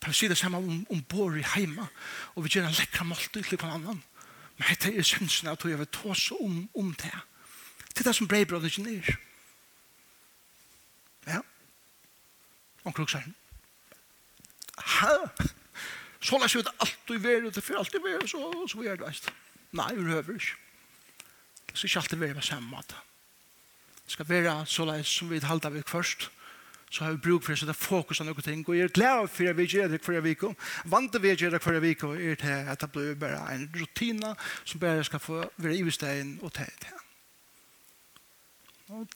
[0.02, 1.87] Da vi sier det samme om, om bor i heima,
[2.35, 4.02] og vi gjør en lekkra måltid til hver annan.
[4.58, 7.14] Men dette er synsene at vi har tås om, om det.
[7.88, 9.16] Det er det som breiblad ikke er.
[12.85, 13.38] Og krukser sier,
[14.83, 15.14] Hæ?
[16.23, 18.99] Så la seg ut alt du ver, det får alltid ver, så, så vi er
[18.99, 19.31] det veist.
[19.75, 20.55] Nei, vi høver ikke.
[21.66, 23.01] Det skal ikke alltid være på samme måte.
[24.05, 26.31] Det skal være så la som vi halda vi først,
[26.92, 29.31] så har vi bruk for å sette fokus på noen ting, og jeg er glad
[29.33, 30.45] for at vi gjør det hver vik,
[30.92, 34.35] vant vi gjør det hver vik, og er til at det blir bare en rutina
[34.64, 36.92] som bare skal få være i stedet og til det.
[38.92, 39.09] Og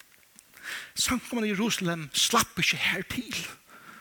[0.95, 3.47] Samkommet i Jerusalem slapp ikke her til.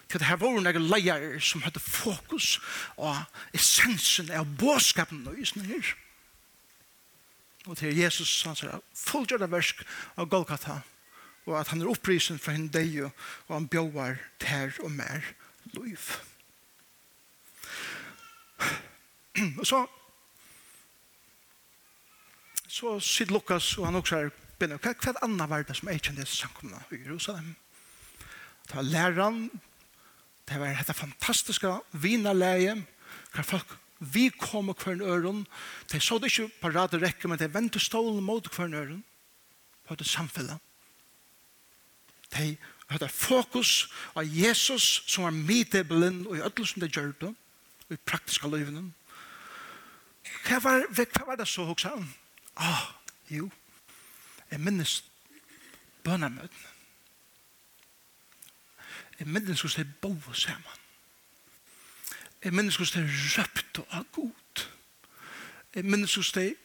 [0.09, 2.59] Til det her var noen leier som hadde fokus
[2.95, 3.17] og
[3.57, 5.95] essensen av båskapen og isen her.
[7.65, 9.81] Og til Jesus han sier fullgjør det versk
[10.15, 10.83] av Golgata
[11.45, 15.25] og at han er opprisen fra henne deg og han bjøver ter og mer
[15.75, 16.07] liv.
[19.59, 19.85] Og så
[22.75, 25.89] så sitter Lukas og han også er bena, hva, hva er anna var det som
[25.91, 27.55] er kjent i samkomna i Jerusalem?
[28.65, 29.49] Det var læreren,
[30.49, 32.75] det var dette fantastiske vinaleie,
[33.33, 35.45] hva folk vi kom og kvern øren,
[35.91, 39.03] de så det ikke på rad og rekke, men de ventet stålen mot kvern øren,
[39.87, 40.57] på det samfunnet.
[42.33, 42.57] De
[42.89, 47.33] hadde fokus av Jesus som var midtebelen og i ødel som de gjør det,
[47.87, 48.91] og i praktiske livene.
[50.45, 52.07] Hva var, hva var det så, hoksa han?
[52.57, 52.89] Ah,
[53.29, 53.49] jo,
[54.51, 55.03] Jeg minnes
[56.03, 56.71] bønamøtene.
[59.19, 60.81] Jeg minnes hvordan de bo sammen.
[62.43, 64.67] Jeg minnes hvordan de røpte av god.
[65.75, 66.55] Jeg minnes hvordan de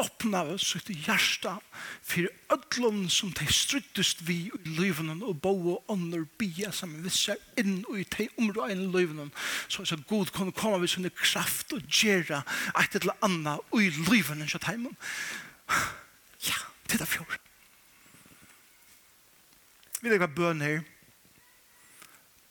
[0.00, 1.58] åpna sitt hjärsta
[2.02, 7.36] for ödlon som de struttest vi i livet og bo og ånder bia som vissar
[7.56, 9.32] in och i de områdene i livet
[9.68, 12.42] så att god kan komme vi sånne kraft og göra
[12.80, 14.76] et eller annat i livet så att
[16.42, 16.71] Ja.
[16.90, 17.38] Det er fjord.
[20.02, 20.82] Vi vet hva bøn her.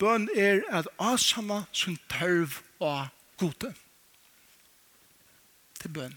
[0.00, 3.06] Bøn er at asama som tørv og
[3.38, 3.74] gode.
[5.80, 6.16] Til bøn.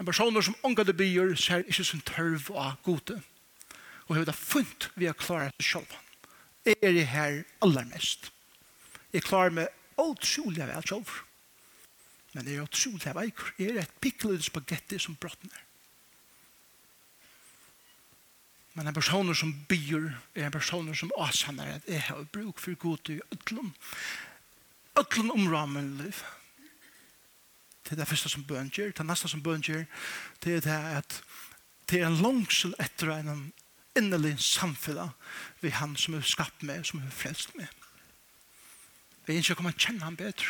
[0.00, 3.18] En person som ångade byer ser ikke som tørv og gode.
[4.06, 5.98] Og hva det funnet vi har klaret det selv.
[6.64, 8.30] Jeg er det her allermest.
[9.12, 9.68] Jeg klarer meg
[10.00, 11.10] utrolig alt selv.
[12.32, 13.52] Men jeg er utrolig eikur.
[13.58, 15.63] Jeg er et pikkelig spagetti som brottner.
[18.74, 22.74] Men en person som byr er en person som avsanner at jeg har bruk for
[22.74, 23.74] god i ødlom.
[24.98, 26.22] Ødlom omramen liv.
[27.84, 28.90] Det er det første som bøn gjør.
[28.90, 29.84] Det er neste som bøn gjør.
[30.44, 31.22] Det er det at
[31.90, 33.52] det er en langsel etter en
[33.94, 35.12] innerlig samfunn
[35.60, 37.68] ved han som er skapt med, som er frelst med.
[39.26, 40.48] Vi ønsker å komme å kjenne han bedre.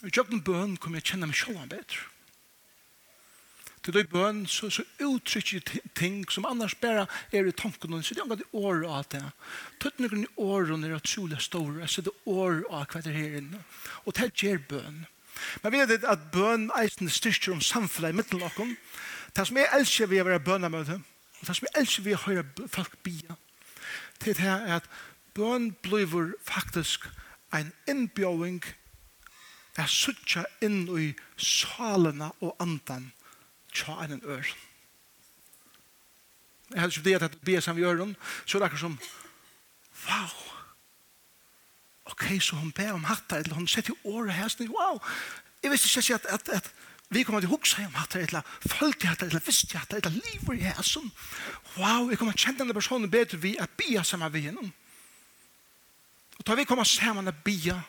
[0.00, 2.06] Og i jøkken bøn kommer jeg kjenne meg selv bedre
[3.82, 5.62] til det bøn, så, så uttrykker
[5.96, 9.22] ting som annars bare er i tanken, så det er omgått år og alt det.
[9.80, 13.18] Tøttene i år årene er at sola så det er år og hva det er
[13.18, 13.62] her inne.
[14.04, 15.06] Og det gjør bøn.
[15.62, 18.74] Men vi vet at bøn eisen styrker om samfunnet i midten av oss.
[19.36, 20.98] Det som jeg elsker vi å være bønamøte,
[21.40, 23.38] og det som jeg elsker vi å høre folk bia,
[24.20, 24.90] det er at
[25.34, 27.06] bøn blir faktisk
[27.54, 28.60] en innbjøring
[29.78, 33.12] jeg suttja inn i salene og andan
[33.74, 34.52] tja en ør.
[36.70, 38.98] Jeg helst det at det som vi gjør den, så er det akkurat som,
[40.06, 40.36] wow,
[42.12, 45.00] ok, så hun ber om hatt eller hun setter jo året her, sånn, wow,
[45.62, 46.70] jeg visste ikke at, at, at
[47.10, 50.62] vi kommer til å huske om hatt eller følte hatt eller visste hatt eller livet
[50.62, 51.10] her, sånn,
[51.74, 54.70] wow, jeg kommer til å kjenne denne personen bedre vi er bia sammen med henne.
[56.38, 57.80] Og da vi kommer sammen og bia,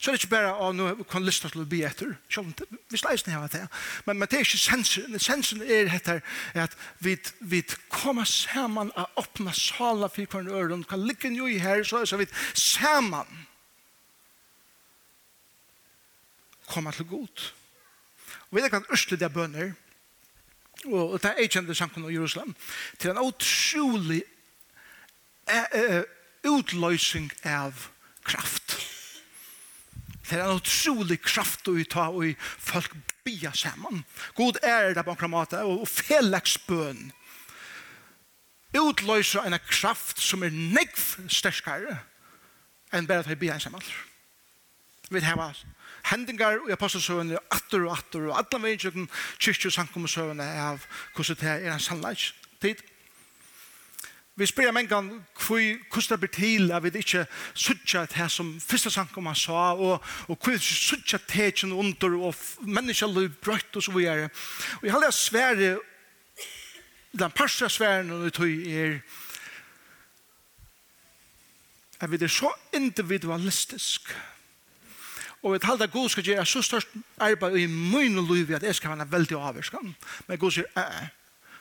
[0.00, 2.14] så er det ikke bare å nå kan lyste til å bli etter.
[2.32, 3.66] Selv om vi sleis ned av det.
[4.06, 5.18] Men, men det er ikke sensen.
[5.20, 6.22] Sensen er etter
[6.56, 7.60] at vi, vi
[7.92, 10.86] kommer sammen og åpner salen for hverandre øren.
[10.88, 13.44] Kan ligge jo i her, så er det vi sammen
[16.70, 17.50] kommer til godt.
[18.48, 19.72] Og vi vet ikke at Østle det er bønner,
[20.88, 22.54] og det er kjent i sanken av Jerusalem,
[22.96, 24.22] til en utrolig
[26.48, 27.90] utløsning av
[28.24, 28.79] kraft.
[30.30, 32.92] Det er en utrolig kraft å ta og folk
[33.26, 34.04] bia sammen.
[34.38, 37.08] God er det på en måte, og felleksbøn.
[38.78, 41.98] Utløysa en kraft som er negv sterskere
[42.94, 43.82] enn bare at vi bia sammen.
[45.10, 45.58] Vi har
[46.12, 49.08] hendingar og apostelsøvende atter og atter og alle veginn
[49.42, 52.30] kyrkjøsankomsøvende av hvordan det er en sannleik
[52.62, 52.78] tid
[54.40, 55.08] vi spør om en gang
[55.46, 59.74] hvordan det blir til at vi ikke suttja det som første sang om han sa
[59.74, 64.30] og, og hvordan suttja tegjen under og mennesker menneskjallu brøtt og så videre
[64.80, 65.78] og jeg har lært svære
[67.12, 68.98] den parste sværen og tog er
[72.00, 74.14] at vi er så individualistisk
[75.42, 78.90] Og et halda god skal gjøre så størst arbeid i min liv at jeg skal
[78.90, 79.94] være veldig avvarskan.
[80.28, 81.08] Men god sier, eh, eh,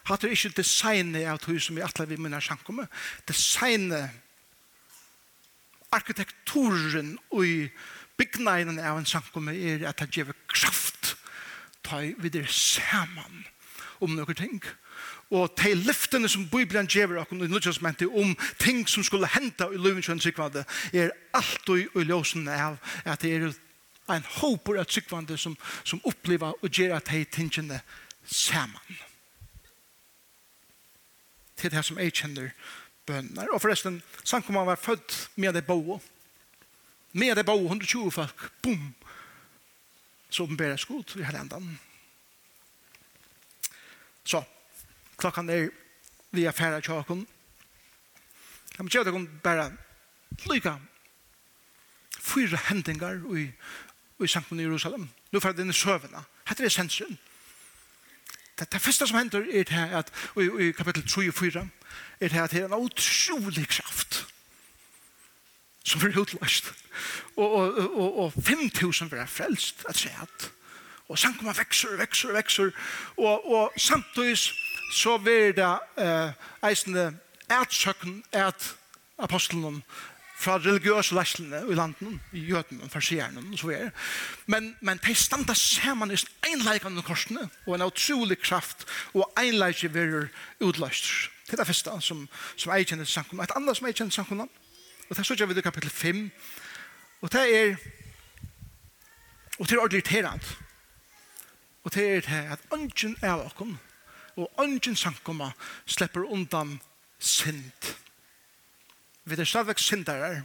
[0.10, 2.88] Hatt er ikke designet av tog som vi atler vi minner sjankomme.
[3.30, 4.10] Designet,
[5.94, 7.70] arkitekturen og
[8.18, 11.16] byggnaden av en sjankomme er at det gjør kraft
[11.90, 13.46] ta vi det saman
[14.00, 14.62] om noen ting.
[15.30, 19.78] Og de lyftene som Bibelen gjør og i nødvendigmente om ting som skulle hente i
[19.78, 23.52] løven kjønn sikvande er alltid i løsen av at det er
[24.10, 27.82] en håper av sikvande som, som opplever og gjør at de tingene
[28.26, 29.09] saman
[31.60, 32.54] til det som jeg kjenner
[33.08, 33.52] bønner.
[33.54, 36.00] Og forresten, sånn kommer samkommer være født med det bo.
[37.12, 38.94] Med det bo, 120 folk, boom!
[40.30, 41.80] Så åpenberes Gud i hele enden.
[44.24, 44.44] Så,
[45.18, 45.72] klokkan er
[46.32, 47.24] vi er ferdig tjakken.
[48.78, 49.72] Jeg må gjøre det bare
[50.46, 50.76] lykke
[52.20, 53.48] fyra hendingar i,
[54.22, 55.10] i Sankt Jerusalem.
[55.32, 56.22] Nå får jeg denne søvende.
[56.46, 57.18] Hette er sensen
[58.60, 61.68] det, det første som hender er det at, i, i kapittel 3 og 4,
[62.20, 64.26] er det at det er en utrolig kraft
[65.84, 66.74] som blir utløst.
[67.36, 70.52] Og, og, og, og 5.000 blir frelst at se at.
[71.10, 72.72] Og sankumma vekser, vekser, vekser.
[73.18, 74.38] Og, og samtidig
[74.94, 76.32] så blir det eh,
[76.70, 77.18] eisende
[77.50, 78.76] ætsøkken at
[79.18, 79.84] apostelen
[80.40, 83.92] fra religiøse lærsene i landet, i jødene, farsierne og så videre.
[84.48, 90.30] Men, men de standa sammen i enleikene korsene, og en utrolig kraft, og enleikje verer
[90.60, 91.12] utløst.
[91.46, 93.50] Det er det første som, som jeg kjenner til samkommet.
[93.50, 94.50] Et annet som jeg kjenner til samkommet,
[95.10, 96.32] og det er så vi i kapittel 5,
[97.22, 97.76] og det er
[99.60, 100.58] og det er ordentlig irriterant.
[101.84, 103.80] Og det er det at ønsken er åkken,
[104.36, 105.52] og ønsken samkommet
[105.86, 106.80] slipper undan
[107.20, 107.96] synd
[109.30, 110.44] vi er stadigvæk syndere.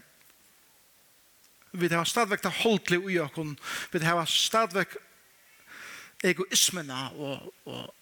[1.73, 3.59] vi har stadigvæk det holdtlig ui okken,
[3.93, 4.97] vi har stadigvæk
[6.25, 7.95] egoismene og, og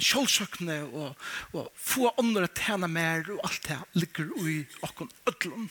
[0.00, 1.16] kjølsøkene og,
[1.52, 5.70] og få andre tjene mer og alt det ligger ui okken ødlom.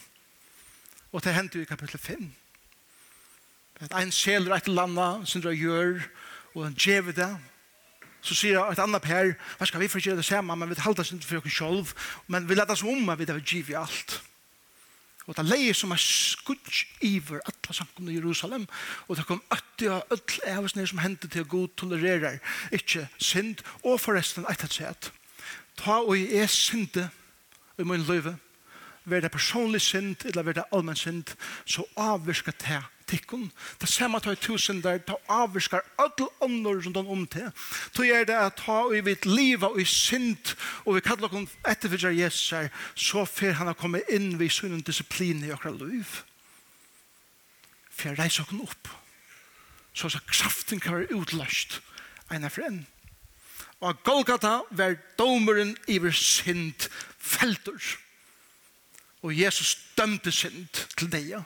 [1.11, 2.33] Og det hender i kapittel 5.
[3.83, 5.99] At ein seler et landa, annet som gjør,
[6.53, 7.31] og han gjør det,
[8.23, 11.03] så sier et annet per, hva skal vi for gjøre det samme, men vi halter
[11.03, 11.95] oss ikke for oss selv,
[12.31, 14.21] men vi leder oss om at vi har givet alt.
[15.27, 18.65] Og det leier som er skudds iver alle samkomne i Jerusalem,
[19.07, 22.39] og det kom øtti av ødel evesnir som hendte til å god tolererer,
[22.75, 25.11] ikke synd, og forresten etter et sett.
[25.79, 27.07] Ta og i er synde
[27.79, 28.35] i min løyve,
[29.05, 33.51] vær det personlig synd, eller vær det allmenn synd, så avvirker det tikkun.
[33.81, 37.51] Det samme tar tusen der, ta avvirskar alle ånder rundt om om til.
[37.95, 41.55] Så gjør det at ta i vitt liv og i synd, og vi kallar oss
[41.67, 46.23] etterfyrtjer Jesus her, så fer han har kommet inn vi sunn disiplin i okra liv.
[47.89, 48.93] For jeg reiser oss opp.
[49.93, 51.81] Så så kraften kan være utløst
[52.33, 52.85] enn for en.
[53.83, 56.87] Og Golgata var domeren i iver synd
[57.19, 57.81] feltur.
[59.23, 61.43] Og Jesus dømte synd til deg, ja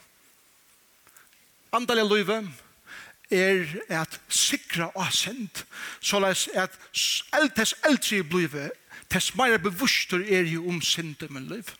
[1.74, 2.40] andalige løyve
[3.32, 5.64] er at sikra og send,
[6.00, 6.72] såleis at
[7.34, 8.70] eldes eldre bløyve,
[9.10, 11.76] tess meira bevustur er jo om synder min løyve.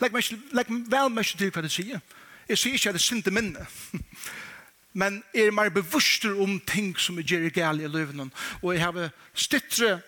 [0.00, 0.24] Legg, meg,
[0.56, 2.00] legg vel meg til hva det sier.
[2.48, 3.66] Jeg sier ikke at det er synder minne.
[5.00, 9.10] Men er meira bevusster om ting som er gjør gale i livet, og jeg har
[9.34, 10.00] stittre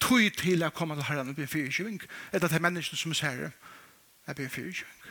[0.00, 2.02] tog til å komme til herren og bli fyrkjøving.
[2.32, 3.50] etter at det er menneskene som er sære,
[4.26, 5.03] jeg blir fyrkjøving.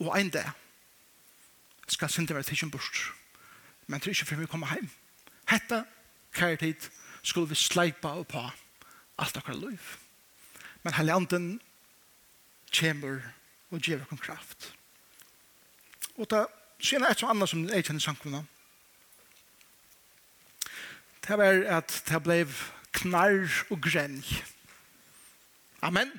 [0.00, 0.50] Og ein dag
[1.88, 3.12] skal synden være tidsen bort.
[3.86, 4.90] Men det er ikke for vi kommer hjem.
[5.50, 5.84] Hette,
[6.34, 6.90] kjære tid,
[7.22, 8.42] skulle vi sleipa og på
[9.18, 9.78] alt akkurat liv.
[10.82, 11.60] Men hele anden
[12.80, 13.20] kommer
[13.70, 14.74] og gjør oss kraft.
[16.16, 16.44] Og da
[16.80, 18.44] sier jeg et som annet som jeg kjenner samkomna.
[21.26, 22.40] Det var at det ble
[22.92, 24.24] knarr og grenj.
[25.82, 26.12] Amen.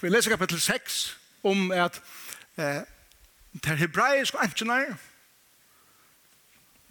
[0.00, 1.98] vi leser kapittel 6 om at
[2.56, 2.82] eh,
[3.52, 4.94] det hebraiske antjenar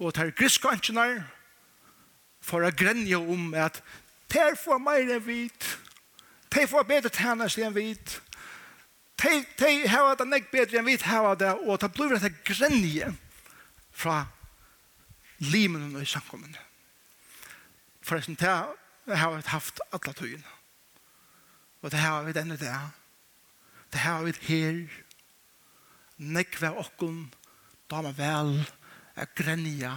[0.02, 1.20] og det er griske antjenar
[2.42, 3.78] for å grenje om at
[4.32, 5.66] det er for mer enn vit,
[6.50, 8.16] det er for bedre tjenest enn vit,
[9.22, 13.12] de, de har det er bedre enn vi har det, og det blir det grenje
[13.92, 14.24] fra
[15.52, 16.56] limen og i samkommen.
[18.02, 20.58] Forresten, det har vi haft alle tøyene.
[21.82, 22.90] Og det har vi denne der
[23.92, 24.78] det har vi her,
[26.16, 27.20] nekve okkun okken,
[27.90, 28.56] dama vel,
[29.16, 29.96] er grenja,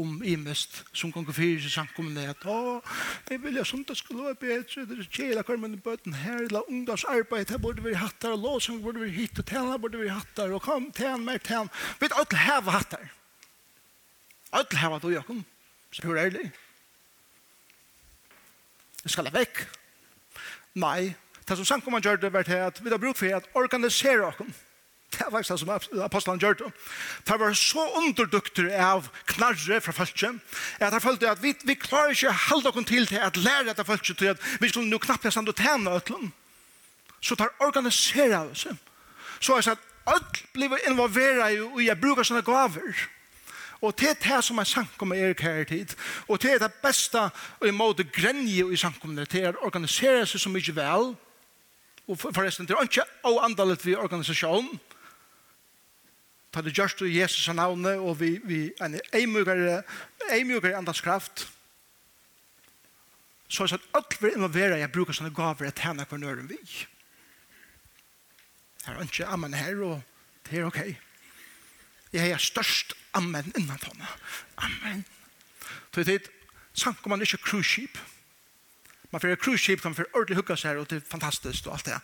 [0.00, 2.80] om i mest som kan gå fyrir seg samkommende at å,
[3.28, 6.46] jeg vil jeg som det skulle være bedre, det er kjela kvar med bøten her,
[6.52, 10.08] la ungdomsarbeid, her borde vi hattar, og låsang borde vi hit, og tjena borde vi
[10.12, 13.10] hattar, og kom, tjena mer tjena vi vet alt heva hattar.
[14.56, 15.42] Alle heva du, Jakob,
[15.92, 16.48] så pur ærlig.
[19.00, 19.62] Jeg skal vekk.
[20.80, 21.12] Nei,
[21.50, 24.36] Det som samkomman gjør det var at vi har brukt for at organisere oss.
[25.10, 26.66] Det var faktisk det som apostelen gjør det.
[27.26, 30.30] Det var så underdukter av knarre fra følge,
[30.78, 33.64] at jeg følte at vi, vi klarer ikke å holde oss til til at lære
[33.66, 36.30] dette følge til at vi skulle nå knappt stand og tjene øtlen.
[37.20, 38.68] Så det organiserer oss.
[39.40, 43.08] Så jeg sa at alt blir involveret i å bruke sånne gaver.
[43.82, 45.96] Og det er det som er sankum er her tid.
[46.28, 47.18] Og det er det beste
[47.58, 49.26] og i måte grenje i sankumne.
[49.26, 51.16] Det er å organisere seg så mye vel
[52.08, 53.06] og forresten, det er ikke
[53.44, 54.80] andalet vi organisasjonen,
[56.50, 59.82] ta det gjørst i Jesus navnet, og vi, vi en eimugere,
[60.34, 61.46] eimugere andans kraft,
[63.50, 66.58] så er det at vi involverer, jeg bruker sånne gaver, jeg henne hver nøren vi.
[68.86, 70.02] Her er ikke amen her, og
[70.46, 70.80] det er ok.
[72.12, 74.06] Jeg er størst amen innan henne.
[74.58, 75.04] Amen.
[75.94, 76.30] Så det er et
[77.06, 77.98] man ikke cruise ship,
[79.10, 81.90] Man får cruise ship, man får ordentlig hugga seg og det er fantastisk og alt
[81.90, 81.98] det.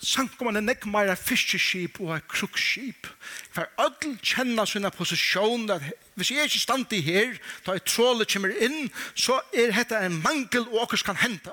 [0.00, 3.08] Sankt om man er nekk meira fiskeskip og et krukskip.
[3.52, 5.84] For ødel kjenner sina posisjon at
[6.16, 7.34] hvis jeg ikke stand i her,
[7.66, 11.52] da jeg trålet kommer inn, så er dette en mangel og åkers kan hente.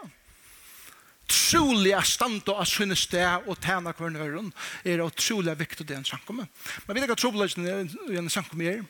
[1.28, 4.54] Trolig er stand og sinne sted og tjene hver nøyren
[4.88, 6.40] er utrolig viktig det en om.
[6.40, 7.26] Men vi vet ikke at
[7.68, 8.86] er i en om her.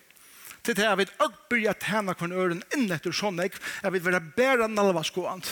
[0.62, 3.90] til det er vi at ødel bryr tjene hver nøyren inn etter sånn jeg, er
[3.90, 5.50] vi vil være bæra nalva skoant.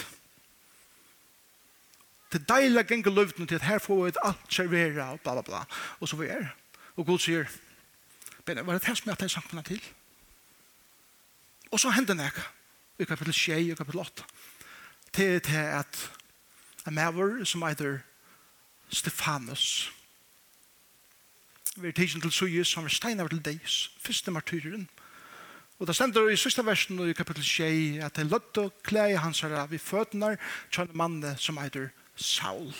[2.35, 5.37] Det er deilig å løvden til at her får vi et alt servera og bla
[5.37, 5.61] bla bla.
[6.03, 6.49] Og så vi er.
[6.99, 7.47] Og Gud sier,
[8.45, 9.79] men var det her som jeg tar samfunnet til?
[11.71, 12.31] Og så hender det
[12.99, 14.27] i kapittel 6 og kapittel 8.
[15.13, 16.11] Til, til at
[16.87, 18.01] en maver som heter
[18.91, 19.91] Stefanus
[21.75, 24.85] vi er tidsen til Sujus, som er steinar til deis, første martyren.
[25.79, 29.17] Og det stender i sista versen i kapittel 6 at det er lødde å klæg
[29.19, 30.37] hans herre vi fødnar
[30.71, 32.73] til en mann som heter Saul.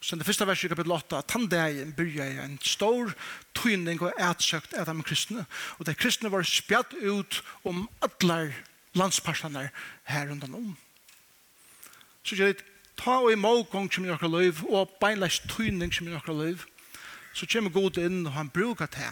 [0.00, 3.10] Så det første verset i kapitel 8, at han dagen begynner i en stor
[3.54, 5.46] tøyning og ætsøkt av de kristne.
[5.78, 8.54] Og de kristne var spjatt ut om alle
[8.94, 9.70] landsparsene
[10.04, 10.76] her rundt om.
[12.22, 12.64] Så gjør det,
[12.96, 16.62] ta og i målgång som i nokra liv, og beinleis tøyning som i nokra liv,
[17.34, 19.10] så kommer god inn og han bruker det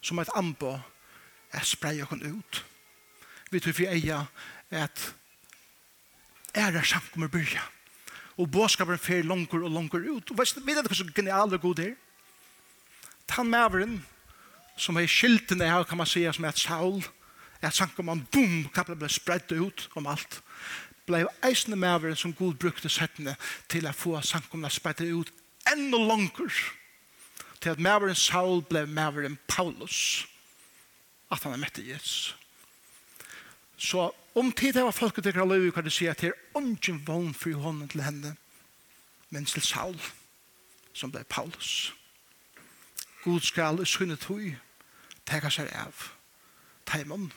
[0.00, 0.78] som et anbo
[1.52, 2.64] er spreier henne ut.
[3.50, 4.28] Vi tror vi eier
[4.70, 5.14] at
[6.58, 7.62] ære samkommer byrja.
[8.38, 10.30] Og båskaperen fer langer og langer ut.
[10.30, 11.94] Og vet du hva som geniale god er?
[13.28, 13.98] Tan maveren,
[14.76, 17.04] som er skiltene her, kan man säga, som er et saul,
[17.62, 20.40] er samkommer, boom, kan ble spredt ut om alt.
[21.06, 23.34] Blei eisende maveren som god brukte settene
[23.68, 25.32] til å få samkommer spredt ut
[25.72, 26.52] enda langer.
[27.60, 30.26] Til at maveren Saul blei maveren Paulus.
[31.30, 32.37] At han er mette Jesus.
[33.78, 37.02] Så om tid det var folket til Kraløy, kan du si at det er ungen
[37.06, 38.36] vogn for hånden til henne,
[39.30, 40.00] men til Saul,
[40.92, 41.94] som ble Paulus.
[43.24, 44.56] God skal i synet høy,
[45.26, 46.10] teka seg av
[46.88, 47.30] teimen,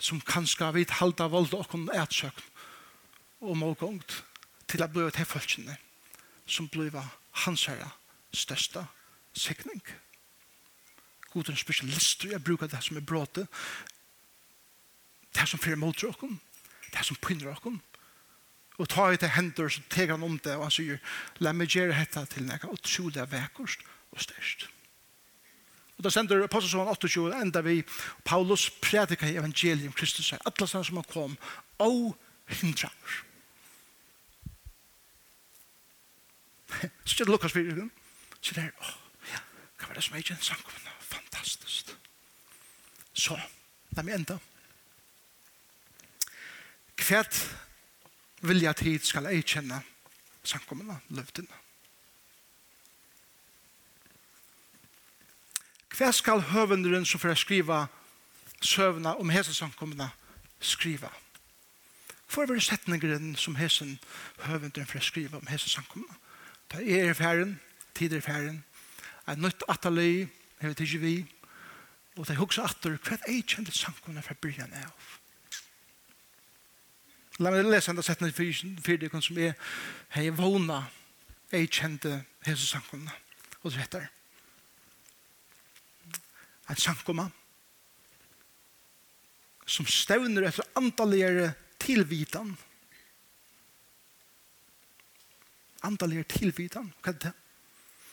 [0.00, 2.48] som kanskje vidt halda vold og kun etsøkn
[3.42, 4.22] og målgångt
[4.68, 5.76] til å bli til folkene,
[6.46, 6.94] som blir
[7.44, 7.90] hans herre
[8.34, 8.84] største
[9.32, 9.82] sikning.
[11.32, 13.46] God er en spesialist, og jeg bruker det som er bråte,
[15.32, 16.38] det som fyrir mot okken,
[16.92, 17.80] det som pynner okken,
[18.80, 21.00] og ta i til hender, så teger han om det, og han sier,
[21.44, 24.68] la meg gjøre dette til nekka, og tro det er vekkost og størst.
[25.98, 27.82] Og da sender apostelsån 28, enda vi,
[28.24, 31.36] Paulus predikar i evangelium Kristus, alle sånne som han kom,
[31.84, 32.16] og
[32.60, 33.20] hindra oss.
[37.04, 37.84] Så det Lukas 4,
[38.40, 38.94] så det er, åh,
[39.28, 39.38] ja,
[39.78, 41.92] hva var det som er ikke en samkomna, fantastisk.
[43.12, 43.36] Så,
[43.92, 44.38] la meg enda,
[46.96, 47.38] Kvært
[48.42, 49.82] vilja tid skal jeg kjenne
[50.44, 51.60] samkommende løftene.
[55.92, 57.84] Hva skal høvenderen som får skriva
[58.64, 60.08] søvna om hese samkommende
[60.60, 61.10] skriva?
[62.32, 63.98] Hvor er det setningeren som hesen
[64.46, 66.16] høvenderen får skriva om hese samkommende?
[66.72, 67.58] Da er ferden,
[67.94, 68.62] tid er i færen,
[69.26, 70.28] er nytt atali,
[70.62, 71.16] hevet ikke vi,
[72.16, 75.20] og de hugsa atter, hva er det kjent samkommende fra byrjan av?
[77.40, 79.54] La meg lese enda settene for det som er
[80.16, 80.82] hei vågna
[81.52, 83.12] ei kjente Jesus sankomna
[83.62, 84.08] og det heter
[86.72, 87.28] at sankomma
[89.66, 92.50] som stevner etter antalligere tilvitan.
[95.86, 97.32] Antalligere tilvitan hva er det?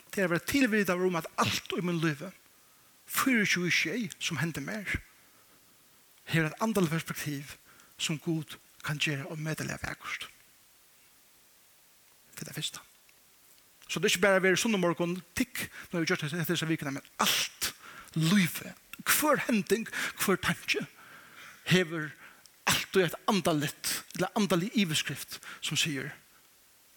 [0.09, 2.23] Det er å være tilvitan om at alt i min liv
[3.09, 4.99] 24 tjej som hender mer
[6.29, 7.55] her er et antallig perspektiv
[7.97, 8.55] som god
[8.85, 10.29] kan gjøre og meddele av vekkert.
[12.35, 12.79] Det er det første.
[13.89, 16.29] Så det er ikke bare å være sånn og morgen, tikk, når vi gjør det
[16.29, 17.71] etter disse vikene, men alt,
[18.15, 19.87] livet, hver hending,
[20.21, 20.85] hver tanke,
[21.69, 22.11] hever
[22.69, 26.11] alt og et andalitt, eller andalig iveskrift, som sier,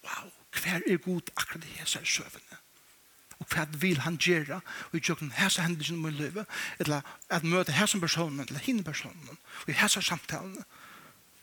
[0.05, 0.29] wow,
[0.61, 2.61] hver er god akkurat i hese søvende?
[3.41, 4.61] Og hva vil han gjøre?
[4.91, 6.45] Og i tjøkken hese hendelsen må løve,
[6.79, 7.03] eller
[7.33, 10.65] at møte hese personen, eller henne personen, og i hese samtalene,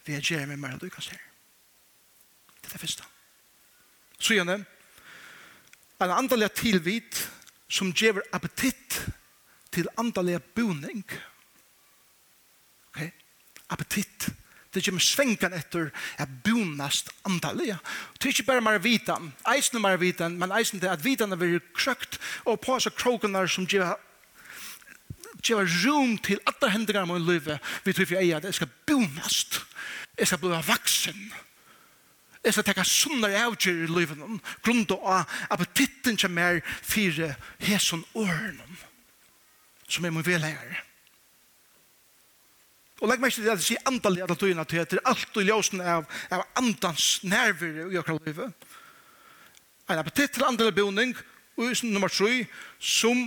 [0.06, 1.18] vi er gjerne med mer enn du kan se.
[2.60, 3.04] Det er det første.
[4.20, 4.60] Så gjerne,
[6.00, 7.24] en andalig tilvit
[7.70, 9.00] som gjør appetitt
[9.72, 11.04] til andalig boning.
[12.90, 13.02] Ok?
[13.70, 14.30] Appetitt.
[14.74, 15.90] Det kommer svenkan etter
[16.22, 17.74] at bonast andalig.
[18.18, 21.34] Det er ikke bare mer vitan, eisen er mer vitan, men eisen er at vitan
[21.34, 23.96] er veldig krøkt og på seg krokene som gjør
[25.44, 27.48] gjøre rom til alle hendene av min liv,
[27.86, 29.62] vi tror jeg at jeg skal bonast,
[30.18, 31.22] jeg skal bli vaksen,
[32.44, 34.20] jeg skal tenke sunnere avgjør i livet,
[34.64, 37.34] grunn av appetitten som er fire
[37.64, 38.68] hesen årene,
[39.88, 40.86] som er min velhære.
[43.00, 45.46] Og legg meg ikke til at jeg sier antallet av tøyene til etter alt og
[45.48, 48.68] ljøsen av, av andans nerver i akkurat livet.
[49.90, 51.16] En appetitt til andre boning,
[51.60, 52.44] og nummer 3,
[52.80, 53.24] som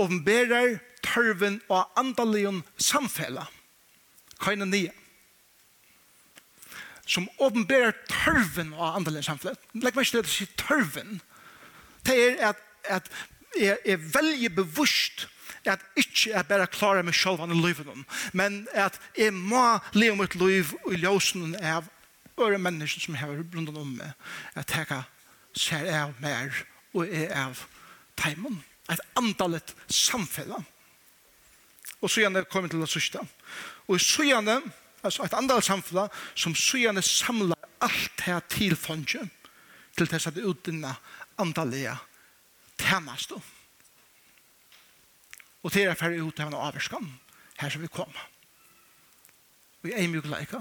[0.00, 3.46] åpenberer tørven og andalion samfella.
[4.40, 4.90] Kaina nye.
[7.06, 9.56] Som åpenberer tørven og andalion samfella.
[9.74, 11.20] Legg meg ikke til å si tørven.
[12.04, 13.12] Det er at, at
[13.58, 15.28] jeg er veldig bevisst
[15.64, 17.88] at ikke jeg bare klarer meg selv i livet
[18.36, 21.88] men at jeg må leve mitt liv i ljøsen av
[22.36, 24.12] øre mennesker som har rundt om meg
[24.60, 25.02] at jeg
[25.56, 26.52] ser av mer
[26.92, 27.64] og er av
[28.20, 28.60] teimen
[28.92, 30.64] et antallet samfunnet.
[32.04, 33.22] Og så gjerne kommer til det sørste.
[33.88, 34.58] Og så gjerne,
[35.02, 39.30] altså et andre samfunn, som så gjerne samler alt her til fondet,
[39.96, 41.96] til det som er utdynnet andalige
[42.80, 43.40] tjeneste.
[45.64, 47.12] Og det er ferdig ut av en avvarskan,
[47.56, 48.28] her som vi kommer.
[49.84, 50.60] Vi er mye leika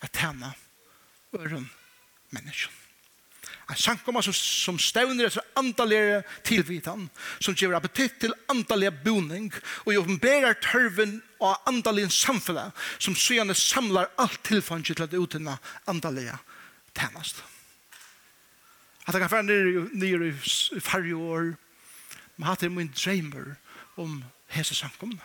[0.00, 0.54] at tjene
[1.36, 1.68] øren
[2.32, 2.89] menneskene.
[3.70, 7.04] En sankomma som, som stevner etter andalige tilvitan,
[7.38, 9.52] som ger appetitt til andalige boning,
[9.86, 15.54] og jo berer tørven av andalige samfunnet, som søgjane samlar alt tilfanget til at utinna
[15.86, 16.34] andalige
[16.98, 17.44] tjenest.
[19.06, 21.54] At jeg kan være nere, nere i farge år,
[22.36, 23.54] men hatt er min dreimer
[24.00, 25.18] om hese sankom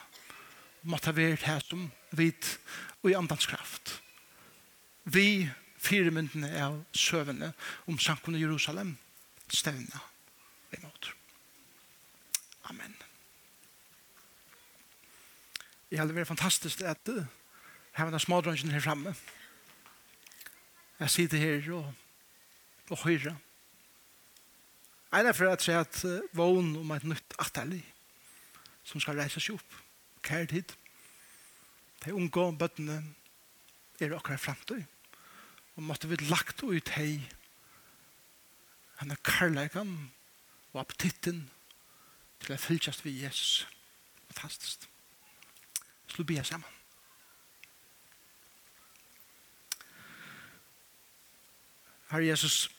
[0.85, 2.59] Måtte være det som vit
[3.01, 3.95] og i andans kraft.
[5.03, 5.49] Vi
[5.85, 7.53] fire myndene av søvende
[7.87, 8.95] om samkomne Jerusalem
[9.53, 10.01] stevna
[10.83, 11.13] måte.
[12.69, 12.95] Amen.
[15.91, 17.25] Jeg har vært fantastisk at uh,
[17.95, 19.15] her var den her framme.
[20.99, 21.93] Jeg sitter her og,
[22.89, 23.35] og høyre.
[25.13, 27.83] Ein er for at jeg at uh, vågen om et nytt atterlig
[28.83, 29.77] som skal reise seg opp.
[30.25, 30.75] Kjært hit.
[32.03, 32.99] De unge bøttene
[34.01, 34.83] er akkurat fremtid
[35.75, 37.19] og måtte vi lagt ut hei
[38.95, 40.11] han er karlægan
[40.73, 41.49] og appetitten
[42.39, 43.65] til å fylkjast vi Jesus
[44.29, 44.87] fantastisk
[46.15, 46.71] slå bia saman.
[52.11, 52.69] Herre Jesus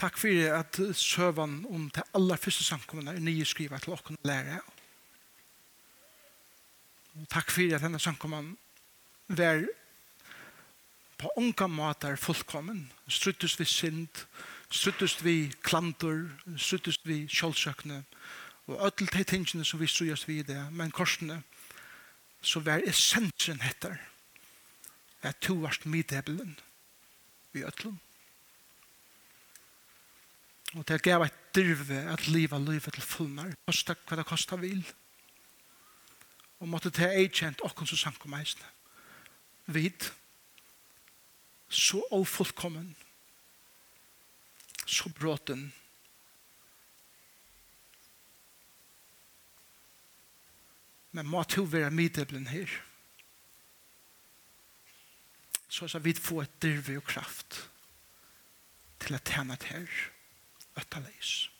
[0.00, 4.60] takk for at søvan om til aller første samkommende er nye skriver til åkken lære.
[7.14, 8.56] og takk for at denne samkommende
[9.28, 9.66] var
[11.24, 12.84] på unga matar fullkommen.
[13.08, 14.24] Struttest vi synd,
[14.68, 16.26] struttest vi klantor,
[16.60, 18.02] struttest vi kjølsøkne,
[18.68, 21.40] og ødel de tingene som vi strøyest vi i det, men korsene,
[22.44, 23.96] så vær essensen heter,
[25.24, 26.58] at to varst middebelen
[27.54, 27.96] i ødelen.
[30.74, 34.82] Og det gav et dirve at livet livet til fullnar, kosta hva det kosta vil.
[36.60, 38.68] Og måtte det eikjent okkons og sankommeisne.
[39.72, 40.10] Vid,
[41.74, 42.94] så ofullkommen,
[44.86, 45.72] så bråten.
[51.10, 52.70] Men må to være middelen her.
[55.68, 57.70] Så skal vi få et drive og kraft
[59.02, 60.04] til at tjene til her,
[60.78, 61.50] øtta leis.